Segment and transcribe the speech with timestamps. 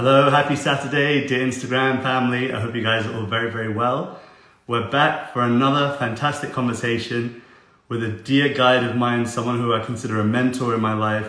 [0.00, 2.52] Hello, happy Saturday, dear Instagram family.
[2.52, 4.20] I hope you guys are all very, very well.
[4.68, 7.42] We're back for another fantastic conversation
[7.88, 11.28] with a dear guide of mine, someone who I consider a mentor in my life,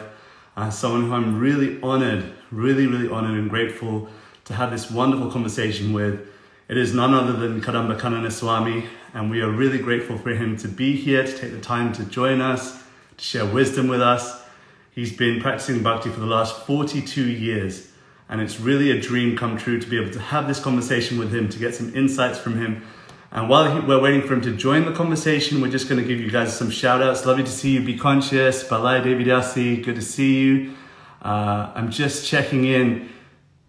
[0.56, 4.08] uh, someone who I'm really honored, really, really honored and grateful
[4.46, 6.28] to have this wonderful conversation with.
[6.68, 10.58] It is none other than Kadamba Kanana Swami, and we are really grateful for him
[10.58, 12.84] to be here, to take the time to join us,
[13.18, 14.44] to share wisdom with us.
[14.92, 17.89] He's been practicing bhakti for the last 42 years
[18.30, 21.34] and it's really a dream come true to be able to have this conversation with
[21.34, 22.84] him, to get some insights from him.
[23.32, 26.08] And while he, we're waiting for him to join the conversation, we're just going to
[26.08, 27.26] give you guys some shout outs.
[27.26, 27.84] Lovely to see you.
[27.84, 28.64] Be conscious.
[28.64, 30.74] Balai Devidasi, good to see you.
[31.22, 33.10] Uh, I'm just checking in.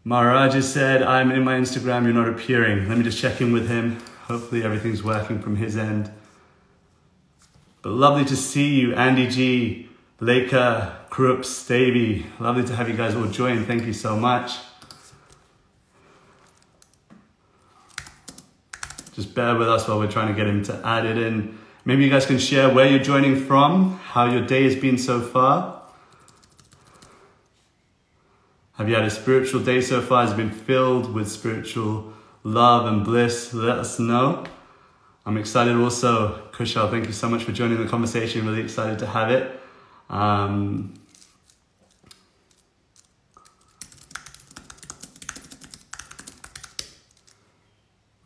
[0.05, 2.89] Maharaj said, I'm in my Instagram, you're not appearing.
[2.89, 3.99] Let me just check in with him.
[4.23, 6.11] Hopefully everything's working from his end.
[7.83, 9.90] But lovely to see you, Andy G.
[10.21, 13.65] Leica, Krups, Davey, lovely to have you guys all join.
[13.65, 14.59] Thank you so much.
[19.15, 21.59] Just bear with us while we're trying to get him to add it in.
[21.87, 25.21] Maybe you guys can share where you're joining from, how your day has been so
[25.21, 25.81] far.
[28.75, 30.23] Have you had a spiritual day so far?
[30.23, 32.13] Has it been filled with spiritual
[32.45, 33.55] love and bliss?
[33.55, 34.45] Let us know.
[35.25, 36.49] I'm excited also.
[36.53, 38.47] Kushal, thank you so much for joining the conversation.
[38.47, 39.61] Really excited to have it.
[40.11, 40.95] Um,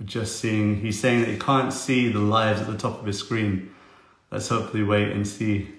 [0.01, 3.07] we're just seeing, he's saying that he can't see the lives at the top of
[3.07, 3.75] his screen.
[4.31, 5.71] Let's hopefully wait and see.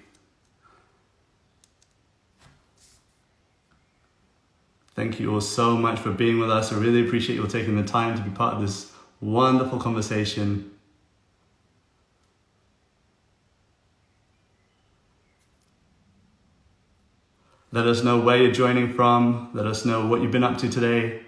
[4.94, 6.72] Thank you all so much for being with us.
[6.72, 10.70] I really appreciate you taking the time to be part of this wonderful conversation.
[17.72, 19.50] Let us know where you're joining from.
[19.52, 21.22] Let us know what you've been up to today.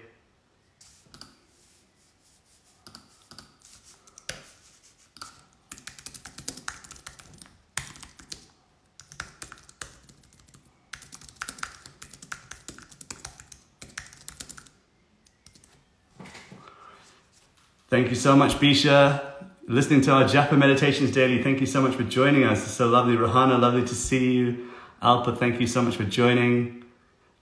[17.89, 19.25] Thank you so much, Bisha.
[19.67, 21.43] Listening to our Japa Meditations Daily.
[21.43, 22.63] Thank you so much for joining us.
[22.63, 23.15] It's so lovely.
[23.15, 24.68] Rohana, lovely to see you.
[25.01, 26.83] Alpa, thank you so much for joining.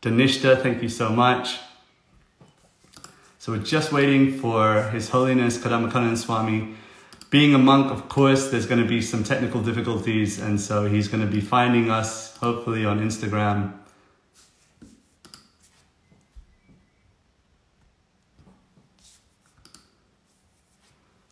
[0.04, 1.58] Danishta, thank you so much.
[3.40, 6.76] So we're just waiting for His Holiness Kadamba Swami.
[7.32, 11.08] Being a monk, of course, there's going to be some technical difficulties, and so he's
[11.08, 13.74] going to be finding us, hopefully, on Instagram.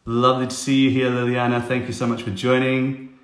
[0.06, 1.66] Lovely to see you here, Liliana.
[1.66, 3.15] Thank you so much for joining.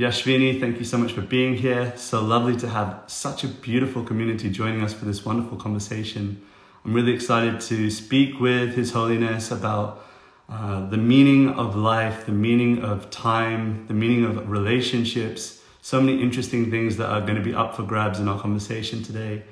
[0.00, 1.92] Yashvini, thank you so much for being here.
[1.94, 6.40] So lovely to have such a beautiful community joining us for this wonderful conversation.
[6.86, 10.02] I'm really excited to speak with His Holiness about
[10.48, 16.22] uh, the meaning of life, the meaning of time, the meaning of relationships, so many
[16.22, 19.42] interesting things that are going to be up for grabs in our conversation today.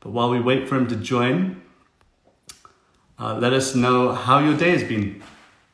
[0.00, 1.62] But while we wait for him to join,
[3.18, 5.22] uh, let us know how your day has been.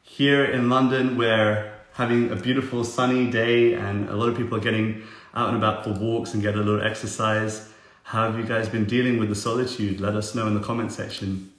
[0.04, 1.71] Here in London, where
[2.02, 5.04] having a beautiful sunny day and a lot of people are getting
[5.34, 7.72] out and about for walks and get a little exercise.
[8.02, 10.00] How have you guys been dealing with the solitude?
[10.00, 11.52] Let us know in the comment section.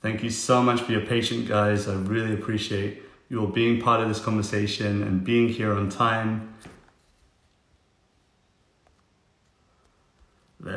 [0.00, 1.88] Thank you so much for your patience, guys.
[1.88, 6.54] I really appreciate you all being part of this conversation and being here on time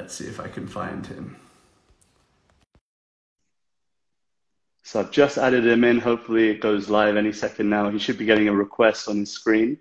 [0.08, 1.36] Let's see if I can find him.
[4.84, 6.00] So I've just added him in.
[6.00, 7.90] Hopefully it goes live any second now.
[7.90, 9.80] He should be getting a request on his screen.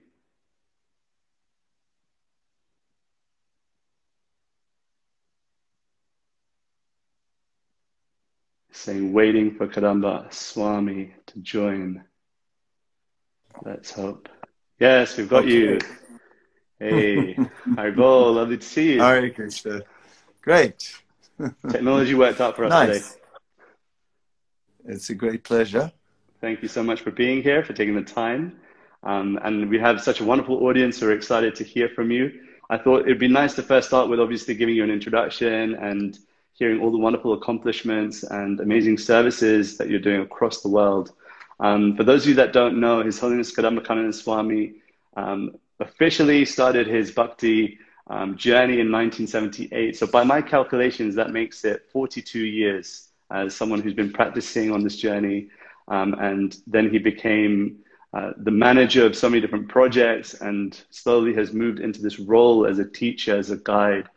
[8.73, 12.03] Saying waiting for Kadamba Swami to join.
[13.65, 14.29] Let's hope.
[14.81, 15.53] Yes, we've got okay.
[15.53, 15.79] you.
[16.81, 17.35] Hey,
[17.69, 19.01] Haribol, lovely to see you.
[19.01, 19.83] Hare Krishna.
[20.47, 20.95] Great.
[21.69, 23.11] Technology worked out for us nice.
[23.11, 23.21] today.
[24.87, 25.91] It's a great pleasure.
[26.41, 28.61] Thank you so much for being here, for taking the time.
[29.03, 32.31] Um, and we have such a wonderful audience who are excited to hear from you.
[32.71, 36.17] I thought it'd be nice to first start with obviously giving you an introduction and
[36.53, 41.11] hearing all the wonderful accomplishments and amazing services that you're doing across the world.
[41.59, 44.75] Um, for those of you that don't know, His Holiness Kadamba Swami
[45.17, 49.97] um, officially started his bhakti um, journey in 1978.
[49.97, 54.85] So by my calculations, that makes it 42 years as someone who's been practicing on
[54.85, 55.49] this journey.
[55.89, 57.79] Um, and then he became
[58.15, 62.67] uh, the manager of so many different projects and slowly has moved into this role
[62.67, 64.09] as a teacher, as a guide,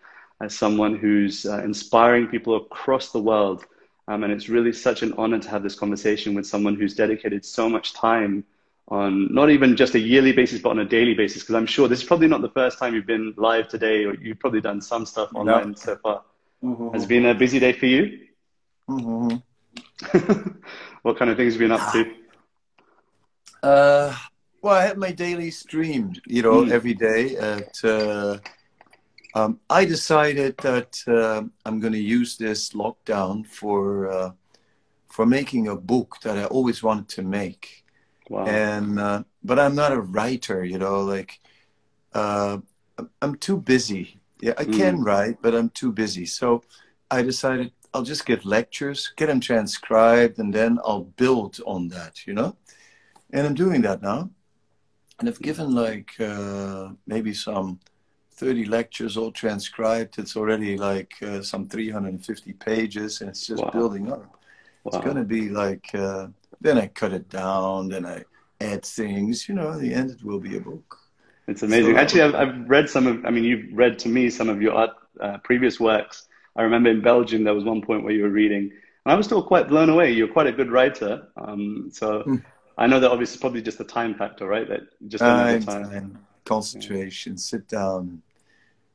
[0.42, 3.66] as someone who's uh, inspiring people across the world.
[4.08, 7.44] Um, and it's really such an honor to have this conversation with someone who's dedicated
[7.46, 8.44] so much time
[8.90, 11.44] on not even just a yearly basis, but on a daily basis.
[11.44, 14.16] Because I'm sure this is probably not the first time you've been live today, or
[14.16, 15.76] you've probably done some stuff online no.
[15.76, 16.24] so far.
[16.64, 16.90] Mm-hmm.
[16.94, 18.20] Has been a busy day for you?
[18.90, 19.38] Mm-hmm.
[21.04, 22.12] what kind of things have you been up to?
[23.62, 24.16] Uh,
[24.62, 26.72] well, I have my daily stream, you know, mm.
[26.72, 27.36] every day.
[27.36, 28.38] At uh,
[29.36, 34.32] um, I decided that uh, I'm going to use this lockdown for uh,
[35.10, 37.84] for making a book that I always wanted to make.
[38.30, 38.46] Wow.
[38.46, 41.02] And uh, but I'm not a writer, you know.
[41.02, 41.40] Like
[42.14, 42.60] uh,
[43.22, 44.20] I'm too busy.
[44.42, 44.78] Yeah, I mm.
[44.78, 46.26] can write, but I'm too busy.
[46.26, 46.64] So
[47.12, 52.26] I decided I'll just give lectures, get them transcribed, and then I'll build on that,
[52.28, 52.56] you know?
[53.32, 54.30] And I'm doing that now.
[55.20, 57.80] And I've given like uh, maybe some
[58.34, 60.18] 30 lectures all transcribed.
[60.18, 63.72] It's already like uh, some 350 pages and it's just wow.
[63.72, 64.20] building up.
[64.84, 64.92] Wow.
[64.94, 66.28] It's going to be like, uh,
[66.62, 68.24] then I cut it down, then I
[68.60, 69.48] add things.
[69.48, 70.98] You know, in the end, it will be a book.
[71.48, 71.96] It's amazing.
[71.96, 74.62] So, Actually, I've, I've read some of, I mean, you've read to me some of
[74.62, 76.28] your art, uh, previous works
[76.60, 79.26] I remember in Belgium there was one point where you were reading, and I was
[79.26, 80.12] still quite blown away.
[80.12, 82.44] You're quite a good writer, um, so mm.
[82.78, 84.68] I know that obviously probably just the time factor, right?
[84.68, 87.38] That just time, time, concentration, yeah.
[87.38, 88.22] sit down.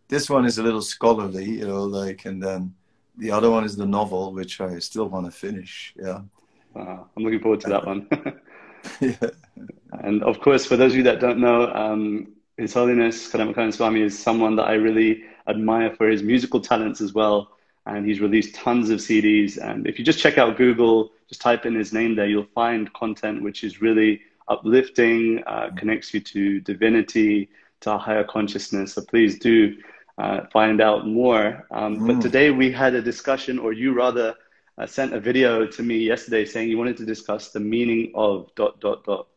[0.09, 2.75] This one is a little scholarly, you know, like, and then
[3.17, 5.95] the other one is the novel, which I still want to finish.
[5.97, 6.21] Yeah.
[6.75, 7.09] Wow.
[7.17, 8.09] I'm looking forward to that one.
[9.01, 9.31] yeah.
[9.93, 14.03] And of course, for those of you that don't know, um, His Holiness Kadamba Swami
[14.03, 17.51] is someone that I really admire for his musical talents as well.
[17.87, 19.59] And he's released tons of CDs.
[19.59, 22.93] And if you just check out Google, just type in his name there, you'll find
[22.95, 27.51] content which is really uplifting, uh, connects you to divinity,
[27.81, 28.95] to a higher consciousness.
[28.95, 29.77] So please do
[30.17, 31.67] uh, find out more.
[31.71, 32.07] Um, mm.
[32.07, 34.35] But today we had a discussion, or you rather
[34.79, 38.55] uh, sent a video to me yesterday saying you wanted to discuss the meaning of
[38.55, 39.29] dot dot dot.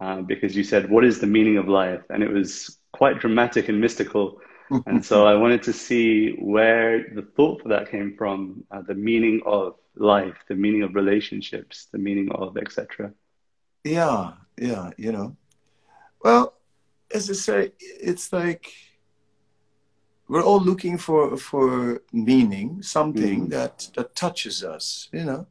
[0.00, 2.02] Uh, because you said, What is the meaning of life?
[2.10, 4.40] And it was quite dramatic and mystical
[4.86, 8.94] and so I wanted to see where the thought for that came from, uh, the
[8.94, 13.12] meaning of life, the meaning of relationships, the meaning of etc.
[13.84, 15.36] Yeah, yeah, you know.
[16.22, 16.54] Well,
[17.12, 18.70] as I say, it's like
[20.28, 23.50] we're all looking for for meaning, something mm.
[23.50, 25.08] that that touches us.
[25.12, 25.46] You know,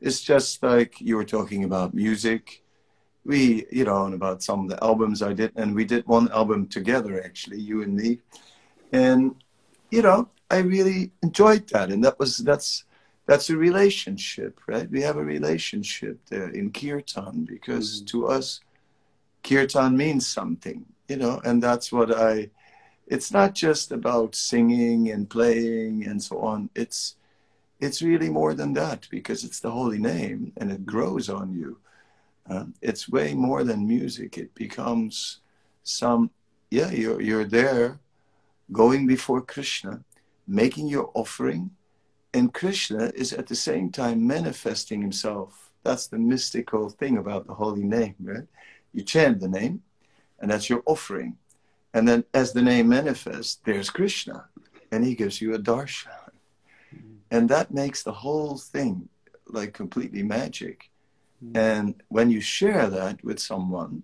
[0.00, 2.62] it's just like you were talking about music
[3.26, 6.30] we, you know, and about some of the albums I did, and we did one
[6.30, 8.20] album together, actually, you and me,
[8.92, 9.34] and
[9.90, 12.84] you know, I really enjoyed that, and that was that's
[13.26, 14.88] that's a relationship, right?
[14.88, 18.06] We have a relationship there in kirtan because mm-hmm.
[18.06, 18.60] to us,
[19.42, 22.50] kirtan means something, you know, and that's what I.
[23.06, 26.70] It's not just about singing and playing and so on.
[26.74, 27.16] It's
[27.78, 31.78] it's really more than that because it's the holy name and it grows on you
[32.48, 34.38] uh, it's way more than music.
[34.38, 35.40] It becomes
[35.82, 36.30] some,
[36.70, 37.98] yeah, you're, you're there
[38.72, 40.04] going before Krishna,
[40.46, 41.70] making your offering,
[42.34, 45.70] and Krishna is at the same time manifesting himself.
[45.82, 48.46] That's the mystical thing about the holy name, right?
[48.92, 49.82] You chant the name,
[50.38, 51.36] and that's your offering.
[51.96, 54.44] And then as the name manifests, there's Krishna,
[54.92, 56.30] and he gives you a darshan.
[57.30, 59.08] And that makes the whole thing
[59.48, 60.90] like completely magic.
[61.42, 61.56] Mm.
[61.56, 64.02] And when you share that with someone,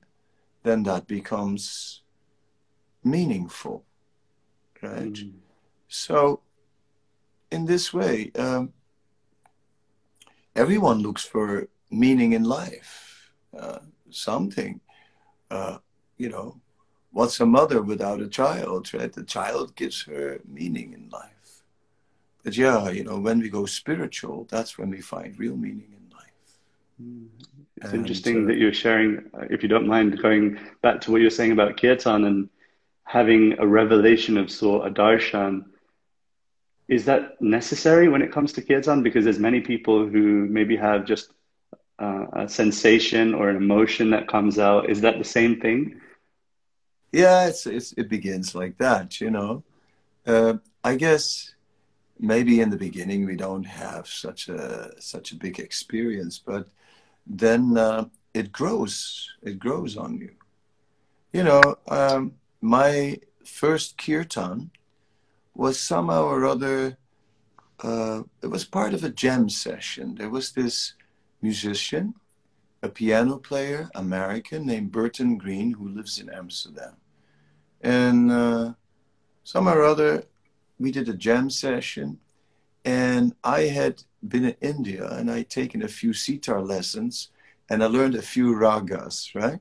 [0.62, 2.00] then that becomes
[3.04, 3.84] meaningful,
[4.80, 5.12] right?
[5.12, 5.34] Mm.
[5.88, 6.40] So,
[7.50, 8.72] in this way, um,
[10.56, 14.80] everyone looks for meaning in life, uh, something.
[15.50, 15.76] Uh,
[16.16, 16.61] you know,
[17.12, 19.12] what's a mother without a child, right?
[19.12, 21.62] The child gives her meaning in life.
[22.42, 26.16] But yeah, you know, when we go spiritual, that's when we find real meaning in
[26.16, 27.28] life.
[27.76, 31.30] it's and interesting that you're sharing, if you don't mind, going back to what you're
[31.30, 32.48] saying about kirtan and
[33.04, 35.66] having a revelation of sort, a darshan.
[36.88, 39.02] Is that necessary when it comes to kirtan?
[39.02, 41.32] Because there's many people who maybe have just
[41.98, 44.90] uh, a sensation or an emotion that comes out.
[44.90, 46.00] Is that the same thing?
[47.12, 49.62] Yeah, it's, it's it begins like that, you know.
[50.26, 50.54] Uh,
[50.84, 51.54] I guess
[52.18, 56.68] maybe in the beginning we don't have such a such a big experience, but
[57.26, 59.30] then uh, it grows.
[59.42, 60.32] It grows on you.
[61.32, 64.70] You know, um, my first kirtan
[65.54, 66.98] was somehow or other.
[67.82, 70.14] Uh, it was part of a jam session.
[70.14, 70.94] There was this
[71.42, 72.14] musician,
[72.82, 76.96] a piano player, American, named Burton Greene, who lives in Amsterdam.
[77.82, 78.72] And uh,
[79.44, 80.24] some or other,
[80.78, 82.18] we did a jam session,
[82.84, 87.30] and I had been in India and I'd taken a few sitar lessons
[87.68, 89.58] and I learned a few ragas, right?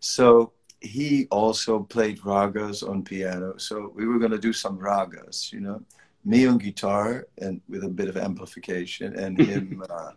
[0.00, 3.56] So he also played ragas on piano.
[3.58, 5.82] So we were going to do some ragas, you know,
[6.24, 10.12] me on guitar and with a bit of amplification, and him uh,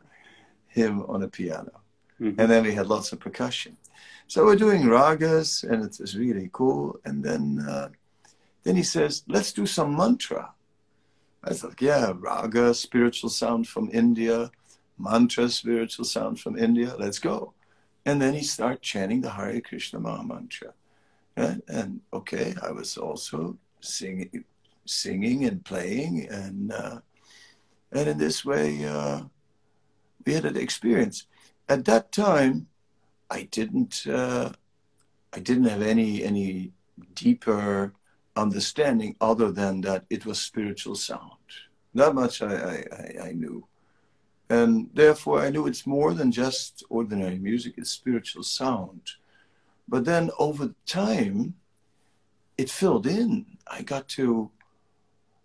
[0.68, 1.82] him on a piano.
[2.22, 2.40] Mm-hmm.
[2.40, 3.76] And then we had lots of percussion.
[4.28, 7.00] So we're doing ragas, and it was really cool.
[7.06, 7.90] And then uh,
[8.64, 10.52] then he says, "Let's do some mantra."
[11.44, 14.50] I thought, yeah, raga, spiritual sound from India,
[14.98, 16.96] mantra, spiritual sound from India.
[16.98, 17.54] Let's go.
[18.04, 20.74] And then he started chanting the Hare Krishna Maha Mantra.
[21.38, 21.62] Right?
[21.68, 24.44] And okay, I was also singing,
[24.86, 27.00] singing and playing, and uh,
[27.92, 29.22] and in this way, uh,
[30.26, 31.28] we had an experience.
[31.70, 32.68] At that time,
[33.30, 34.52] I didn't uh,
[35.34, 36.72] I didn't have any any
[37.14, 37.94] deeper
[38.36, 41.32] understanding other than that it was spiritual sound.
[41.94, 43.68] That much I, I, I knew.
[44.50, 49.02] And therefore, I knew it's more than just ordinary music, it's spiritual sound.
[49.88, 51.56] But then over time,
[52.58, 53.46] it filled in.
[53.68, 54.52] I got to,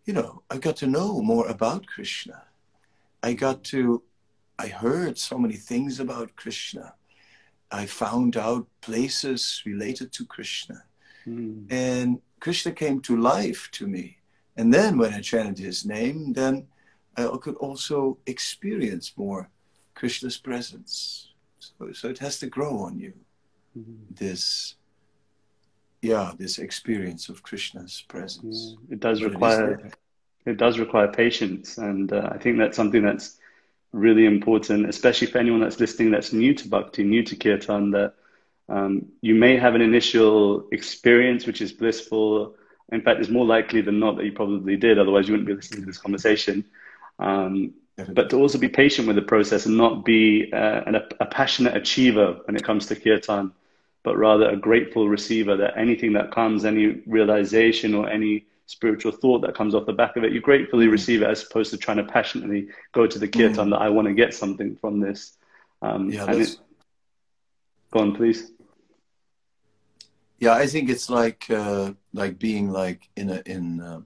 [0.05, 2.43] you know, I got to know more about Krishna.
[3.23, 4.03] I got to,
[4.59, 6.95] I heard so many things about Krishna.
[7.73, 10.85] I found out places related to Krishna.
[11.27, 11.71] Mm.
[11.71, 14.19] And Krishna came to life to me.
[14.57, 16.67] And then when I chanted his name, then
[17.17, 19.49] I could also experience more
[19.95, 21.33] Krishna's presence.
[21.59, 23.12] So, so it has to grow on you.
[23.79, 24.15] Mm-hmm.
[24.15, 24.75] This,
[26.03, 28.77] yeah, this experience of Krishna's presence.
[28.89, 29.95] Yeah, it does but require, it,
[30.47, 33.39] it, does require patience, and uh, I think that's something that's
[33.93, 37.91] really important, especially for anyone that's listening that's new to bhakti, new to kirtan.
[37.91, 38.15] That
[38.69, 42.55] um, you may have an initial experience which is blissful.
[42.93, 45.55] In fact, it's more likely than not that you probably did, otherwise you wouldn't be
[45.55, 46.65] listening to this conversation.
[47.19, 47.75] Um,
[48.09, 51.77] but to also be patient with the process and not be uh, an, a passionate
[51.77, 53.53] achiever when it comes to kirtan,
[54.03, 59.41] but rather a grateful receiver that anything that comes, any realization or any spiritual thought
[59.43, 60.93] that comes off the back of it, you gratefully mm.
[60.93, 63.71] receive it as opposed to trying to passionately go to the kirtan mm.
[63.71, 65.37] that I want to get something from this.
[65.83, 66.57] Um, yeah, it,
[67.91, 68.53] go on, please.
[70.39, 74.00] Yeah, I think it's like uh, like being like in a in uh,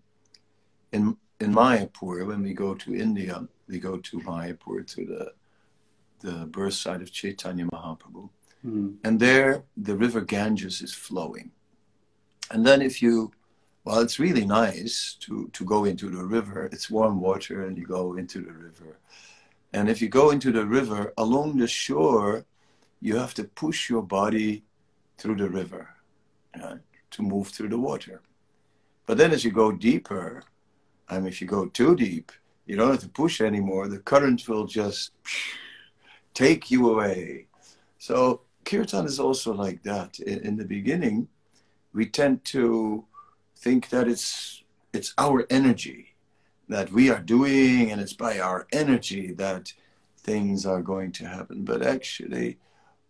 [0.93, 5.33] in in Mayapur, when we go to India, we go to Mayapur, to the,
[6.27, 8.29] the birth site of Chaitanya Mahaprabhu.
[8.65, 8.97] Mm.
[9.05, 11.51] And there, the river Ganges is flowing.
[12.51, 13.33] And then if you,
[13.85, 16.67] well, it's really nice to, to go into the river.
[16.73, 18.99] It's warm water and you go into the river.
[19.75, 22.47] And if you go into the river, along the shore,
[23.01, 24.63] you have to push your body
[25.19, 25.91] through the river
[27.11, 28.23] to move through the water.
[29.07, 30.43] But then as you go deeper,
[31.09, 32.33] I mean, if you go too deep,
[32.67, 33.89] you don't have to push anymore.
[33.89, 35.11] The current will just
[36.35, 37.47] take you away.
[37.99, 40.19] So kirtan is also like that.
[40.21, 41.29] In, in the beginning,
[41.93, 43.05] we tend to
[43.65, 46.15] think that it's it's our energy
[46.69, 49.73] that we are doing, and it's by our energy that
[50.19, 51.65] things are going to happen.
[51.65, 52.59] But actually,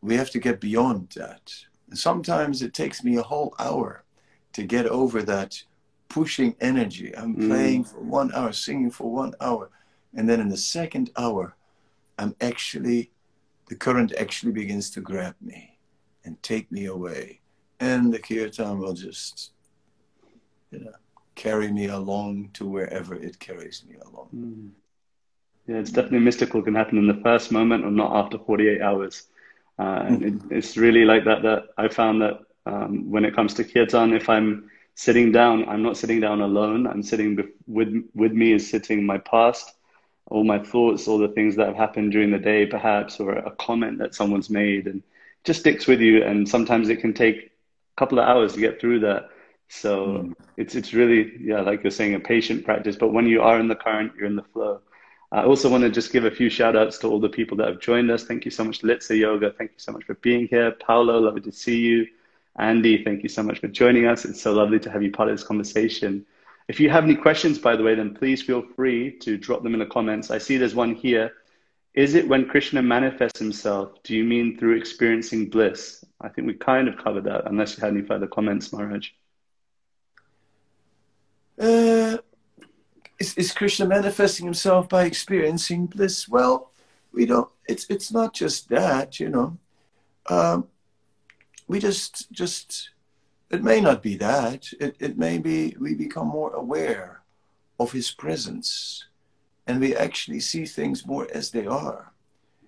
[0.00, 1.44] we have to get beyond that.
[1.88, 4.04] And sometimes it takes me a whole hour
[4.52, 5.52] to get over that
[6.08, 7.08] pushing energy.
[7.16, 7.48] I'm mm.
[7.48, 9.70] playing for one hour, singing for one hour.
[10.16, 11.56] And then in the second hour,
[12.20, 13.10] I'm actually,
[13.68, 15.78] the current actually begins to grab me
[16.24, 17.40] and take me away.
[17.80, 19.53] And the kirtan will just,
[21.34, 24.28] carry me along to wherever it carries me along.
[24.34, 24.70] Mm.
[25.66, 26.62] Yeah, it's definitely mystical.
[26.62, 29.26] Can happen in the first moment or not after 48 hours.
[29.78, 31.42] Uh, and it, it's really like that.
[31.42, 35.82] That I found that um, when it comes to kirtan, if I'm sitting down, I'm
[35.82, 36.86] not sitting down alone.
[36.86, 39.74] I'm sitting with with me is sitting my past,
[40.26, 43.50] all my thoughts, all the things that have happened during the day, perhaps, or a
[43.52, 45.02] comment that someone's made, and
[45.44, 46.22] just sticks with you.
[46.22, 47.50] And sometimes it can take a
[47.96, 49.30] couple of hours to get through that.
[49.68, 50.34] So mm.
[50.56, 52.96] it's it's really yeah, like you're saying, a patient practice.
[52.96, 54.80] But when you are in the current, you're in the flow.
[55.32, 57.66] I also want to just give a few shout outs to all the people that
[57.66, 58.22] have joined us.
[58.24, 59.50] Thank you so much, Litsa Yoga.
[59.50, 60.70] Thank you so much for being here.
[60.72, 62.06] Paolo, lovely to see you.
[62.56, 64.24] Andy, thank you so much for joining us.
[64.24, 66.24] It's so lovely to have you part of this conversation.
[66.68, 69.74] If you have any questions, by the way, then please feel free to drop them
[69.74, 70.30] in the comments.
[70.30, 71.32] I see there's one here.
[71.94, 74.02] Is it when Krishna manifests himself?
[74.04, 76.04] Do you mean through experiencing bliss?
[76.20, 79.10] I think we kind of covered that, unless you had any further comments, Maharaj.
[81.58, 82.18] Uh,
[83.20, 86.28] is, is Krishna manifesting himself by experiencing bliss?
[86.28, 86.70] Well,
[87.12, 87.48] we don't.
[87.68, 89.58] It's it's not just that, you know.
[90.30, 90.68] um,
[91.68, 92.90] we just just
[93.50, 94.68] it may not be that.
[94.80, 97.22] It it may be we become more aware
[97.78, 99.04] of His presence,
[99.66, 102.12] and we actually see things more as they are.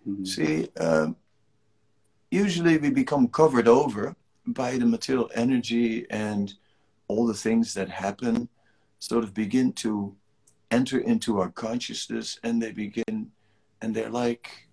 [0.08, 0.24] Mm-hmm.
[0.24, 1.16] See, um,
[2.30, 4.14] usually we become covered over
[4.46, 6.54] by the material energy and
[7.08, 8.48] all the things that happen,
[8.98, 10.14] sort of begin to
[10.70, 13.30] enter into our consciousness, and they begin,
[13.80, 14.66] and they're like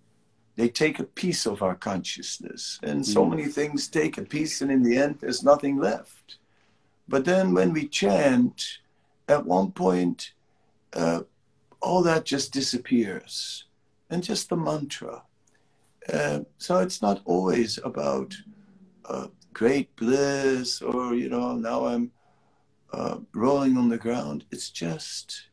[0.56, 2.78] they take a piece of our consciousness.
[2.82, 3.30] And so mm.
[3.30, 6.38] many things take a piece, and in the end, there's nothing left.
[7.08, 8.78] But then when we chant,
[9.28, 10.32] at one point,
[10.92, 11.22] uh,
[11.80, 13.64] all that just disappears,
[14.10, 15.22] and just the mantra.
[16.12, 18.34] Uh, so it's not always about
[19.06, 22.10] uh, great bliss or, you know, now I'm
[22.94, 24.44] uh, rolling on the ground.
[24.50, 25.48] It's just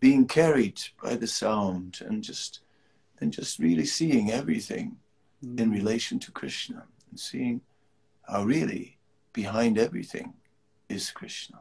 [0.00, 2.60] being carried by the sound and just
[3.20, 4.96] and just really seeing everything
[5.44, 5.58] mm.
[5.58, 7.60] in relation to Krishna and seeing
[8.28, 8.98] how really
[9.32, 10.34] behind everything
[10.88, 11.58] is Krishna.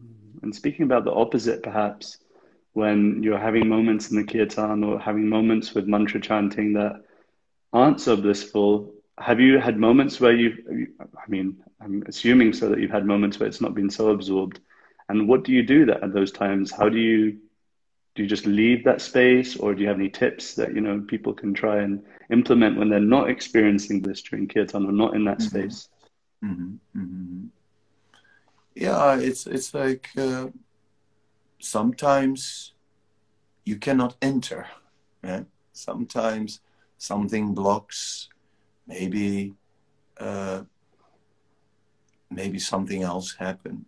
[0.00, 0.42] Mm.
[0.42, 2.18] And speaking about the opposite, perhaps,
[2.72, 7.02] when you're having moments in the kirtan or having moments with mantra chanting that
[7.72, 10.58] aren't so blissful, have you had moments where you've,
[11.00, 14.60] I mean, I'm assuming so that you've had moments where it's not been so absorbed.
[15.08, 16.70] And what do you do that at those times?
[16.70, 17.38] How do you
[18.16, 21.04] do you just leave that space or do you have any tips that you know
[21.06, 25.24] people can try and implement when they're not experiencing this during kirtan or not in
[25.24, 25.58] that mm-hmm.
[25.58, 25.88] space
[26.42, 26.76] mm-hmm.
[26.98, 27.46] Mm-hmm.
[28.74, 30.46] yeah it's it's like uh,
[31.58, 32.72] sometimes
[33.64, 34.66] you cannot enter
[35.22, 35.44] right?
[35.72, 36.60] sometimes
[36.96, 38.30] something blocks
[38.86, 39.54] maybe
[40.18, 40.62] uh,
[42.30, 43.86] maybe something else happened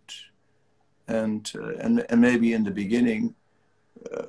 [1.07, 3.35] and uh, and and maybe in the beginning
[4.11, 4.27] uh,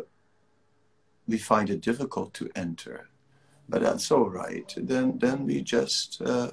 [1.30, 3.08] we find it difficult to enter.
[3.68, 4.72] But that's all right.
[4.76, 6.50] Then, then we just uh,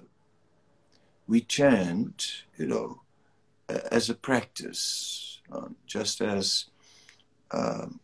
[1.27, 3.01] we chant, you know,
[3.91, 6.65] as a practice, uh, just as,
[7.51, 7.99] um,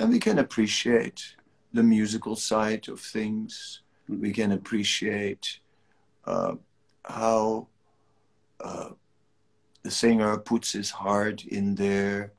[0.00, 1.36] and we can appreciate
[1.72, 3.82] the musical side of things.
[4.08, 5.58] We can appreciate
[6.24, 6.54] uh,
[7.04, 7.68] how
[8.60, 8.90] uh,
[9.82, 12.32] the singer puts his heart in there,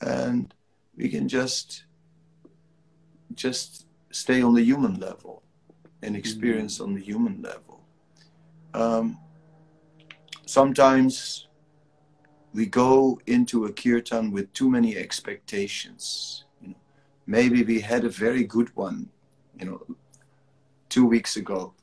[0.00, 0.52] and
[0.96, 1.84] we can just
[3.34, 5.42] just stay on the human level
[6.02, 6.84] and experience mm-hmm.
[6.84, 7.80] on the human level.
[8.74, 9.18] Um,
[10.46, 11.48] sometimes
[12.54, 16.44] we go into a kirtan with too many expectations.
[16.62, 16.76] You know,
[17.26, 19.10] maybe we had a very good one,
[19.58, 19.96] you know,
[20.96, 21.74] two weeks ago.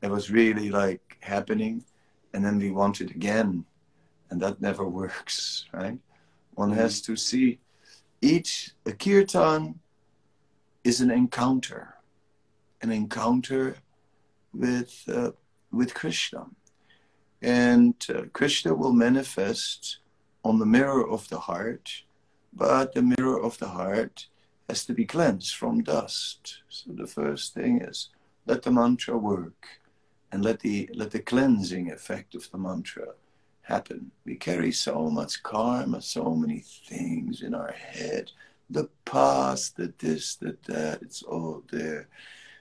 [0.00, 1.84] It was really like happening,
[2.32, 3.66] and then we want it again,
[4.30, 5.98] and that never works, right?
[6.54, 6.80] One mm-hmm.
[6.80, 7.58] has to see
[8.22, 9.80] each a kirtan
[10.82, 11.82] is an encounter,
[12.80, 13.76] an encounter
[14.54, 15.32] with uh,
[15.70, 16.46] with Krishna,
[17.42, 19.98] and uh, Krishna will manifest
[20.42, 21.86] on the mirror of the heart,
[22.54, 24.28] but the mirror of the heart
[24.70, 26.62] has to be cleansed from dust.
[26.70, 28.08] So the first thing is
[28.48, 29.66] let the mantra work,
[30.32, 33.08] and let the let the cleansing effect of the mantra
[33.60, 34.10] happen.
[34.24, 38.32] We carry so much karma, so many things in our head.
[38.70, 42.08] The past, the this, the that, it's all there.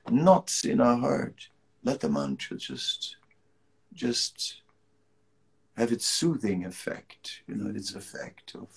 [0.10, 1.48] Knots in our heart.
[1.84, 3.16] Let the mantra just,
[3.94, 4.62] just
[5.78, 8.68] have its soothing effect, you know, its effect of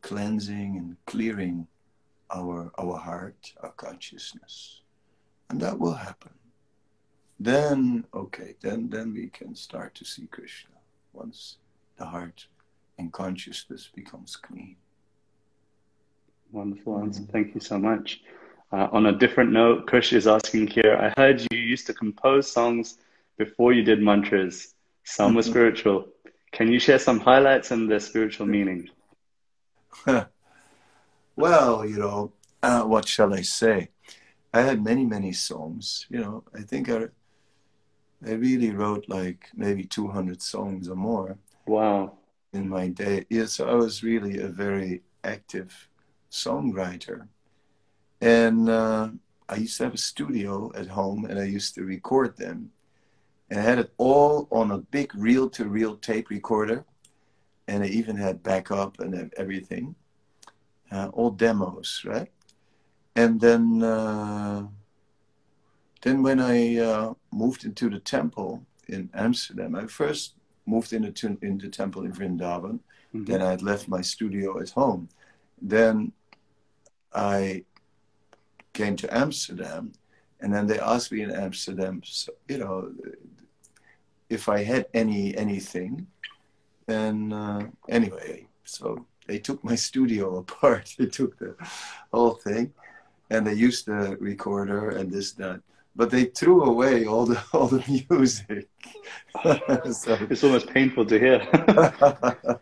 [0.00, 1.66] cleansing and clearing
[2.34, 4.80] our our heart, our consciousness.
[5.50, 6.30] And that will happen.
[7.40, 10.76] Then okay, then then we can start to see Krishna
[11.12, 11.56] once
[11.96, 12.46] the heart
[12.98, 14.76] and consciousness becomes clean.
[16.52, 17.22] Wonderful answer.
[17.32, 18.22] Thank you so much.
[18.72, 22.50] Uh, on a different note, Kush is asking here I heard you used to compose
[22.50, 22.98] songs
[23.36, 24.74] before you did mantras.
[25.02, 26.06] Some were spiritual.
[26.52, 28.88] Can you share some highlights and their spiritual meaning?
[31.36, 32.32] well, you know,
[32.62, 33.88] uh, what shall I say?
[34.52, 36.06] I had many, many songs.
[36.08, 37.08] You know, I think I
[38.26, 41.38] I really wrote like maybe 200 songs or more.
[41.66, 42.18] Wow.
[42.52, 43.26] In my day.
[43.30, 45.88] Yeah, so I was really a very active
[46.30, 47.28] songwriter.
[48.20, 49.10] And uh,
[49.48, 52.72] I used to have a studio at home and I used to record them.
[53.48, 56.84] And I had it all on a big reel to reel tape recorder.
[57.68, 59.94] And I even had backup and everything.
[60.92, 62.30] Uh, all demos, right?
[63.16, 63.82] And then.
[63.82, 64.66] Uh,
[66.02, 70.34] then when I uh, moved into the temple in Amsterdam, I first
[70.66, 72.80] moved into in the temple in Vrindavan.
[73.14, 73.24] Mm-hmm.
[73.24, 75.08] Then I had left my studio at home.
[75.60, 76.12] Then
[77.12, 77.64] I
[78.72, 79.92] came to Amsterdam,
[80.40, 82.92] And then they asked me in Amsterdam, so, you know,
[84.30, 86.06] if I had any anything.
[86.88, 90.94] And uh, anyway, so they took my studio apart.
[90.98, 91.54] They took the
[92.12, 92.72] whole thing,
[93.30, 95.60] and they used the recorder and this that.
[95.96, 98.68] But they threw away all the all the music.
[99.92, 101.40] so, it's almost painful to hear.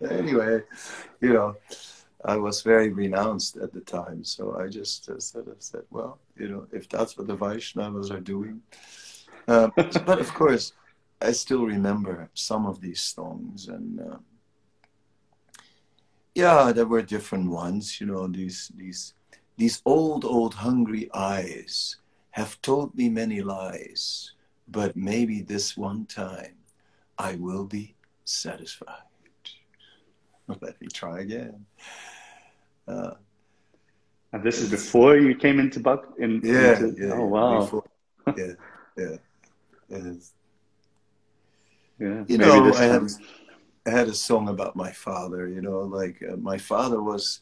[0.11, 0.63] anyway,
[1.21, 1.57] you know,
[2.25, 6.19] I was very renounced at the time, so I just uh, sort of said, well,
[6.37, 8.63] you know, if that's what the Vaishnavas are doing.
[9.47, 10.73] Uh, but of course,
[11.21, 14.19] I still remember some of these songs, and uh,
[16.35, 18.01] yeah, there were different ones.
[18.01, 19.15] You know, these these
[19.59, 21.97] these old old hungry eyes
[22.31, 24.33] have told me many lies,
[24.69, 26.55] but maybe this one time
[27.19, 29.03] I will be satisfied.
[30.61, 31.67] Let me try again.
[32.87, 33.15] Uh,
[34.33, 36.07] and this is before you came into Buck.
[36.19, 37.15] In, yeah, into, yeah.
[37.15, 37.61] Oh wow.
[37.61, 37.85] Before,
[38.37, 38.53] yeah,
[38.97, 39.17] yeah.
[41.99, 42.25] Yeah.
[42.29, 43.11] You know, I had,
[43.87, 45.49] I had a song about my father.
[45.49, 47.41] You know, like uh, my father was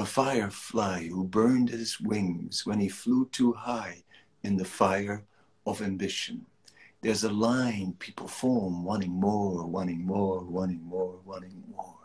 [0.00, 4.02] a firefly who burned his wings when he flew too high
[4.42, 5.22] in the fire
[5.66, 6.46] of ambition.
[7.02, 11.98] There's a line people form wanting more, wanting more, wanting more, wanting more,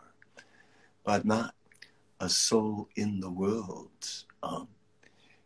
[1.04, 1.54] but not
[2.20, 4.68] a soul in the world um,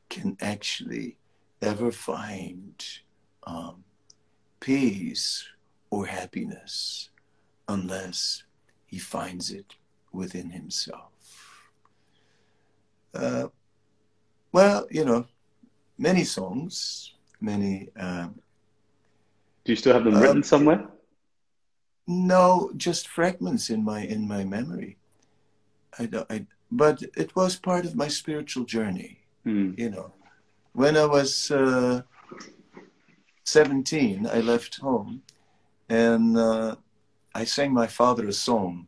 [0.09, 1.19] can actually
[1.63, 2.85] ever find
[3.47, 3.85] um,
[4.59, 5.47] peace
[5.91, 7.11] or happiness
[7.69, 8.43] unless
[8.87, 9.77] he finds it
[10.13, 11.13] within himself.
[13.15, 13.49] Uh,
[14.53, 15.27] well, you know,
[15.99, 17.89] many songs, many.
[17.97, 18.41] Um,
[19.65, 20.89] Do you still have them written um, somewhere?
[22.07, 24.97] No, just fragments in my in my memory.
[25.99, 29.19] I, I but it was part of my spiritual journey.
[29.47, 29.79] Mm.
[29.79, 30.13] You know,
[30.73, 32.03] when I was uh,
[33.45, 35.23] 17, I left home
[35.89, 36.77] and uh,
[37.35, 38.87] I sang my father a song.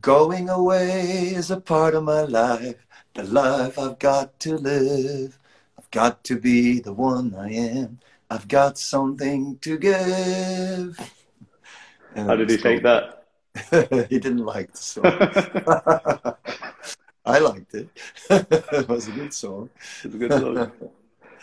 [0.00, 2.83] Going away is a part of my life,
[3.14, 5.38] the life I've got to live.
[5.78, 8.00] I've got to be the one I am.
[8.28, 11.12] I've got something to give.
[12.14, 13.26] And How did he take that?
[14.10, 15.06] he didn't like the song.
[17.24, 17.88] I liked it.
[18.30, 19.70] it was a good song.
[20.02, 20.72] It's a good song.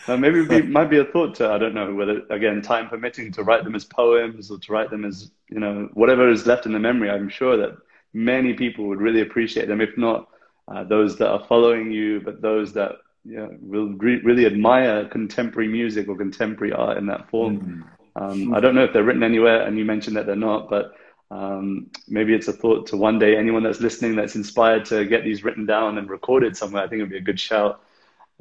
[0.08, 2.88] Uh, maybe it be, might be a thought to I don't know whether again time
[2.88, 6.46] permitting to write them as poems or to write them as you know whatever is
[6.46, 7.10] left in the memory.
[7.10, 7.76] I'm sure that
[8.12, 9.80] many people would really appreciate them.
[9.80, 10.28] If not
[10.68, 12.92] uh, those that are following you, but those that
[13.24, 17.60] you know, will re- really admire contemporary music or contemporary art in that form.
[17.60, 17.82] Mm-hmm.
[18.14, 20.94] Um, I don't know if they're written anywhere, and you mentioned that they're not, but
[21.30, 25.24] um, maybe it's a thought to one day anyone that's listening that's inspired to get
[25.24, 26.82] these written down and recorded somewhere.
[26.82, 27.80] I think it would be a good shout.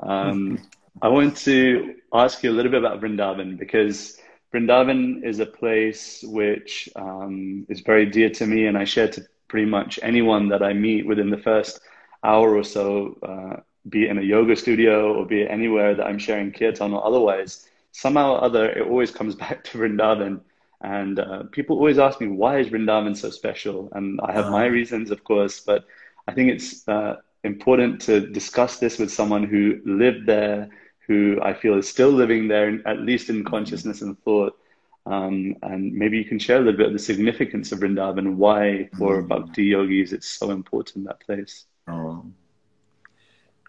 [0.04, 0.60] Um,
[1.02, 4.18] I want to ask you a little bit about Vrindavan because
[4.54, 9.26] Vrindavan is a place which um, is very dear to me, and I share to
[9.48, 11.80] pretty much anyone that I meet within the first
[12.24, 16.06] hour or so, uh, be it in a yoga studio or be it anywhere that
[16.06, 17.68] I'm sharing kirtan or otherwise.
[17.92, 20.42] Somehow or other, it always comes back to Vrindavan.
[20.84, 23.90] And uh, people always ask me, why is Vrindavan so special?
[23.94, 24.74] And I have my uh-huh.
[24.74, 25.86] reasons, of course, but
[26.28, 30.70] I think it's uh, important to discuss this with someone who lived there,
[31.08, 34.58] who I feel is still living there, at least in consciousness and thought.
[35.06, 38.38] Um, and maybe you can share a little bit of the significance of Vrindavan and
[38.38, 39.28] why, for mm.
[39.28, 41.66] bhakti yogis, it's so important that place.
[41.92, 42.26] Oh.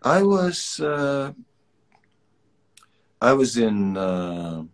[0.04, 1.32] I was uh,
[3.20, 4.64] I was in uh,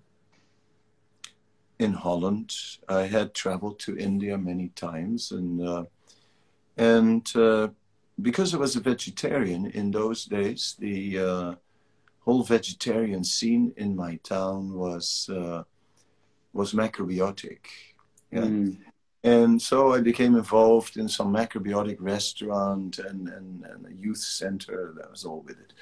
[1.78, 2.54] in Holland.
[2.88, 5.84] I had traveled to India many times, and uh,
[6.76, 7.68] and uh,
[8.20, 11.54] because I was a vegetarian in those days, the uh,
[12.20, 15.62] whole vegetarian scene in my town was uh,
[16.52, 17.60] was macrobiotic.
[18.32, 18.40] Yeah.
[18.40, 18.78] Mm.
[19.24, 24.94] And so I became involved in some macrobiotic restaurant and, and, and a youth center.
[24.96, 25.72] That was all with it.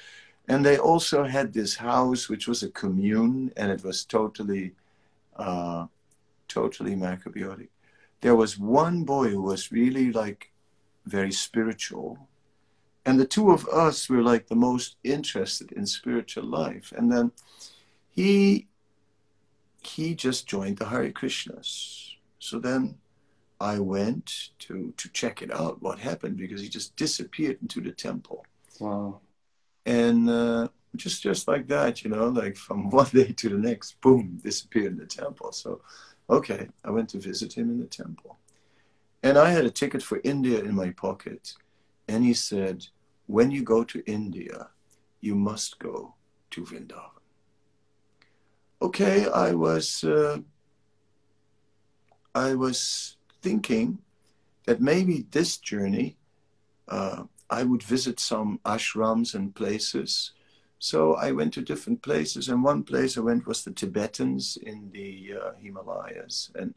[0.47, 4.73] And they also had this house, which was a commune, and it was totally
[5.35, 5.85] uh,
[6.47, 7.67] totally macrobiotic.
[8.21, 10.51] There was one boy who was really like
[11.05, 12.17] very spiritual.
[13.05, 16.91] And the two of us were like the most interested in spiritual life.
[16.97, 17.31] And then
[18.09, 18.67] he
[19.81, 22.15] he just joined the Hare Krishnas.
[22.39, 22.95] So then
[23.59, 27.91] I went to to check it out, what happened, because he just disappeared into the
[27.91, 28.45] temple.
[28.79, 29.21] Wow.
[29.85, 33.99] And uh, just just like that, you know, like from one day to the next,
[34.01, 35.51] boom, disappeared in the temple.
[35.51, 35.81] So,
[36.29, 38.37] okay, I went to visit him in the temple,
[39.23, 41.53] and I had a ticket for India in my pocket,
[42.07, 42.87] and he said,
[43.27, 44.69] when you go to India,
[45.21, 46.15] you must go
[46.51, 47.17] to Vrindavan.
[48.81, 50.39] okay, I was uh,
[52.35, 53.99] I was thinking
[54.65, 56.17] that maybe this journey
[56.87, 60.31] uh, I would visit some ashrams and places.
[60.79, 64.91] So I went to different places, and one place I went was the Tibetans in
[64.91, 66.73] the uh, Himalayas, and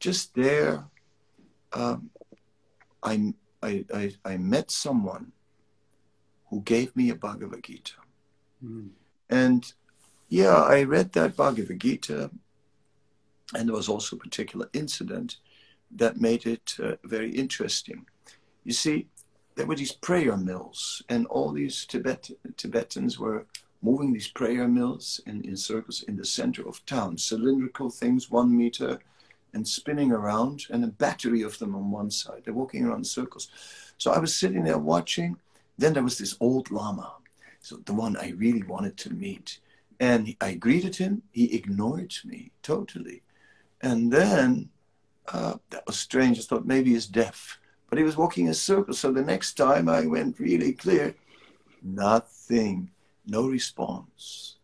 [0.00, 0.84] just there,
[1.72, 2.10] um,
[3.02, 5.32] I, I, I, I met someone
[6.48, 7.94] who gave me a Bhagavad Gita.
[8.64, 8.90] Mm.
[9.28, 9.72] And
[10.28, 12.30] yeah, I read that Bhagavad Gita,
[13.54, 15.36] and there was also a particular incident
[15.96, 18.06] that made it uh, very interesting.
[18.64, 19.08] You see,
[19.54, 23.46] there were these prayer mills, and all these Tibet, Tibetans were
[23.82, 28.56] moving these prayer mills in, in circles in the center of town, cylindrical things, one
[28.56, 28.98] meter,
[29.54, 32.42] and spinning around, and a battery of them on one side.
[32.44, 33.48] They're walking around circles.
[33.96, 35.36] So I was sitting there watching.
[35.78, 37.12] Then there was this old Lama,
[37.60, 39.58] so the one I really wanted to meet.
[40.00, 41.22] And I greeted him.
[41.32, 43.22] He ignored me totally.
[43.80, 44.70] And then
[45.32, 46.38] uh, that was strange.
[46.38, 47.58] I thought maybe he's deaf.
[47.88, 48.98] But he was walking in circles.
[48.98, 51.14] So the next time I went really clear,
[51.82, 52.90] nothing,
[53.26, 54.56] no response.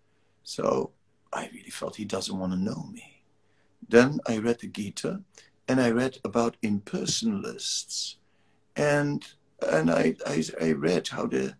[0.42, 0.90] So
[1.32, 3.22] I really felt he doesn't want to know me.
[3.88, 5.22] Then I read the Gita
[5.68, 8.16] and I read about impersonalists.
[8.76, 9.24] And
[9.72, 11.56] and I, I, I read how the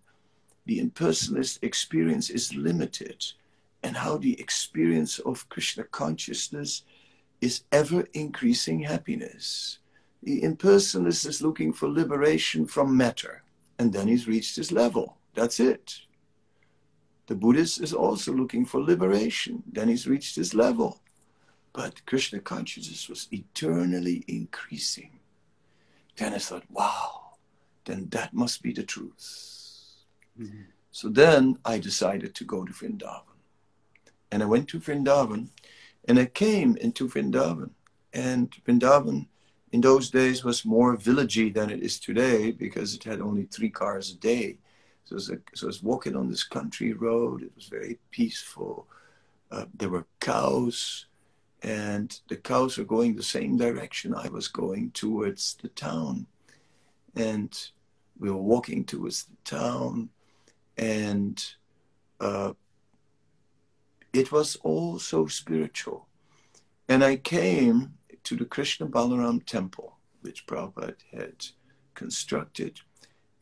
[0.66, 3.24] the impersonalist experience is limited
[3.82, 6.82] and how the experience of Krishna consciousness
[7.44, 9.78] is ever increasing happiness.
[10.22, 13.42] The impersonalist is looking for liberation from matter,
[13.78, 15.18] and then he's reached his level.
[15.34, 16.00] That's it.
[17.26, 21.02] The Buddhist is also looking for liberation, then he's reached his level.
[21.74, 25.18] But Krishna consciousness was eternally increasing.
[26.16, 27.34] Then I thought, wow,
[27.84, 29.20] then that must be the truth.
[30.40, 30.62] Mm-hmm.
[30.92, 33.36] So then I decided to go to Vrindavan.
[34.30, 35.48] And I went to Vrindavan
[36.08, 37.70] and I came into Vrindavan.
[38.12, 39.26] And Vrindavan
[39.72, 43.70] in those days was more villagey than it is today because it had only three
[43.70, 44.58] cars a day.
[45.04, 47.42] So, a, so I was walking on this country road.
[47.42, 48.86] It was very peaceful.
[49.50, 51.06] Uh, there were cows
[51.64, 56.26] and the cows were going the same direction I was going towards the town.
[57.16, 57.58] And
[58.18, 60.10] we were walking towards the town,
[60.76, 61.42] and
[62.20, 62.52] uh,
[64.14, 66.06] it was all so spiritual.
[66.88, 71.46] And I came to the Krishna Balaram temple, which Prabhupada had
[71.94, 72.80] constructed,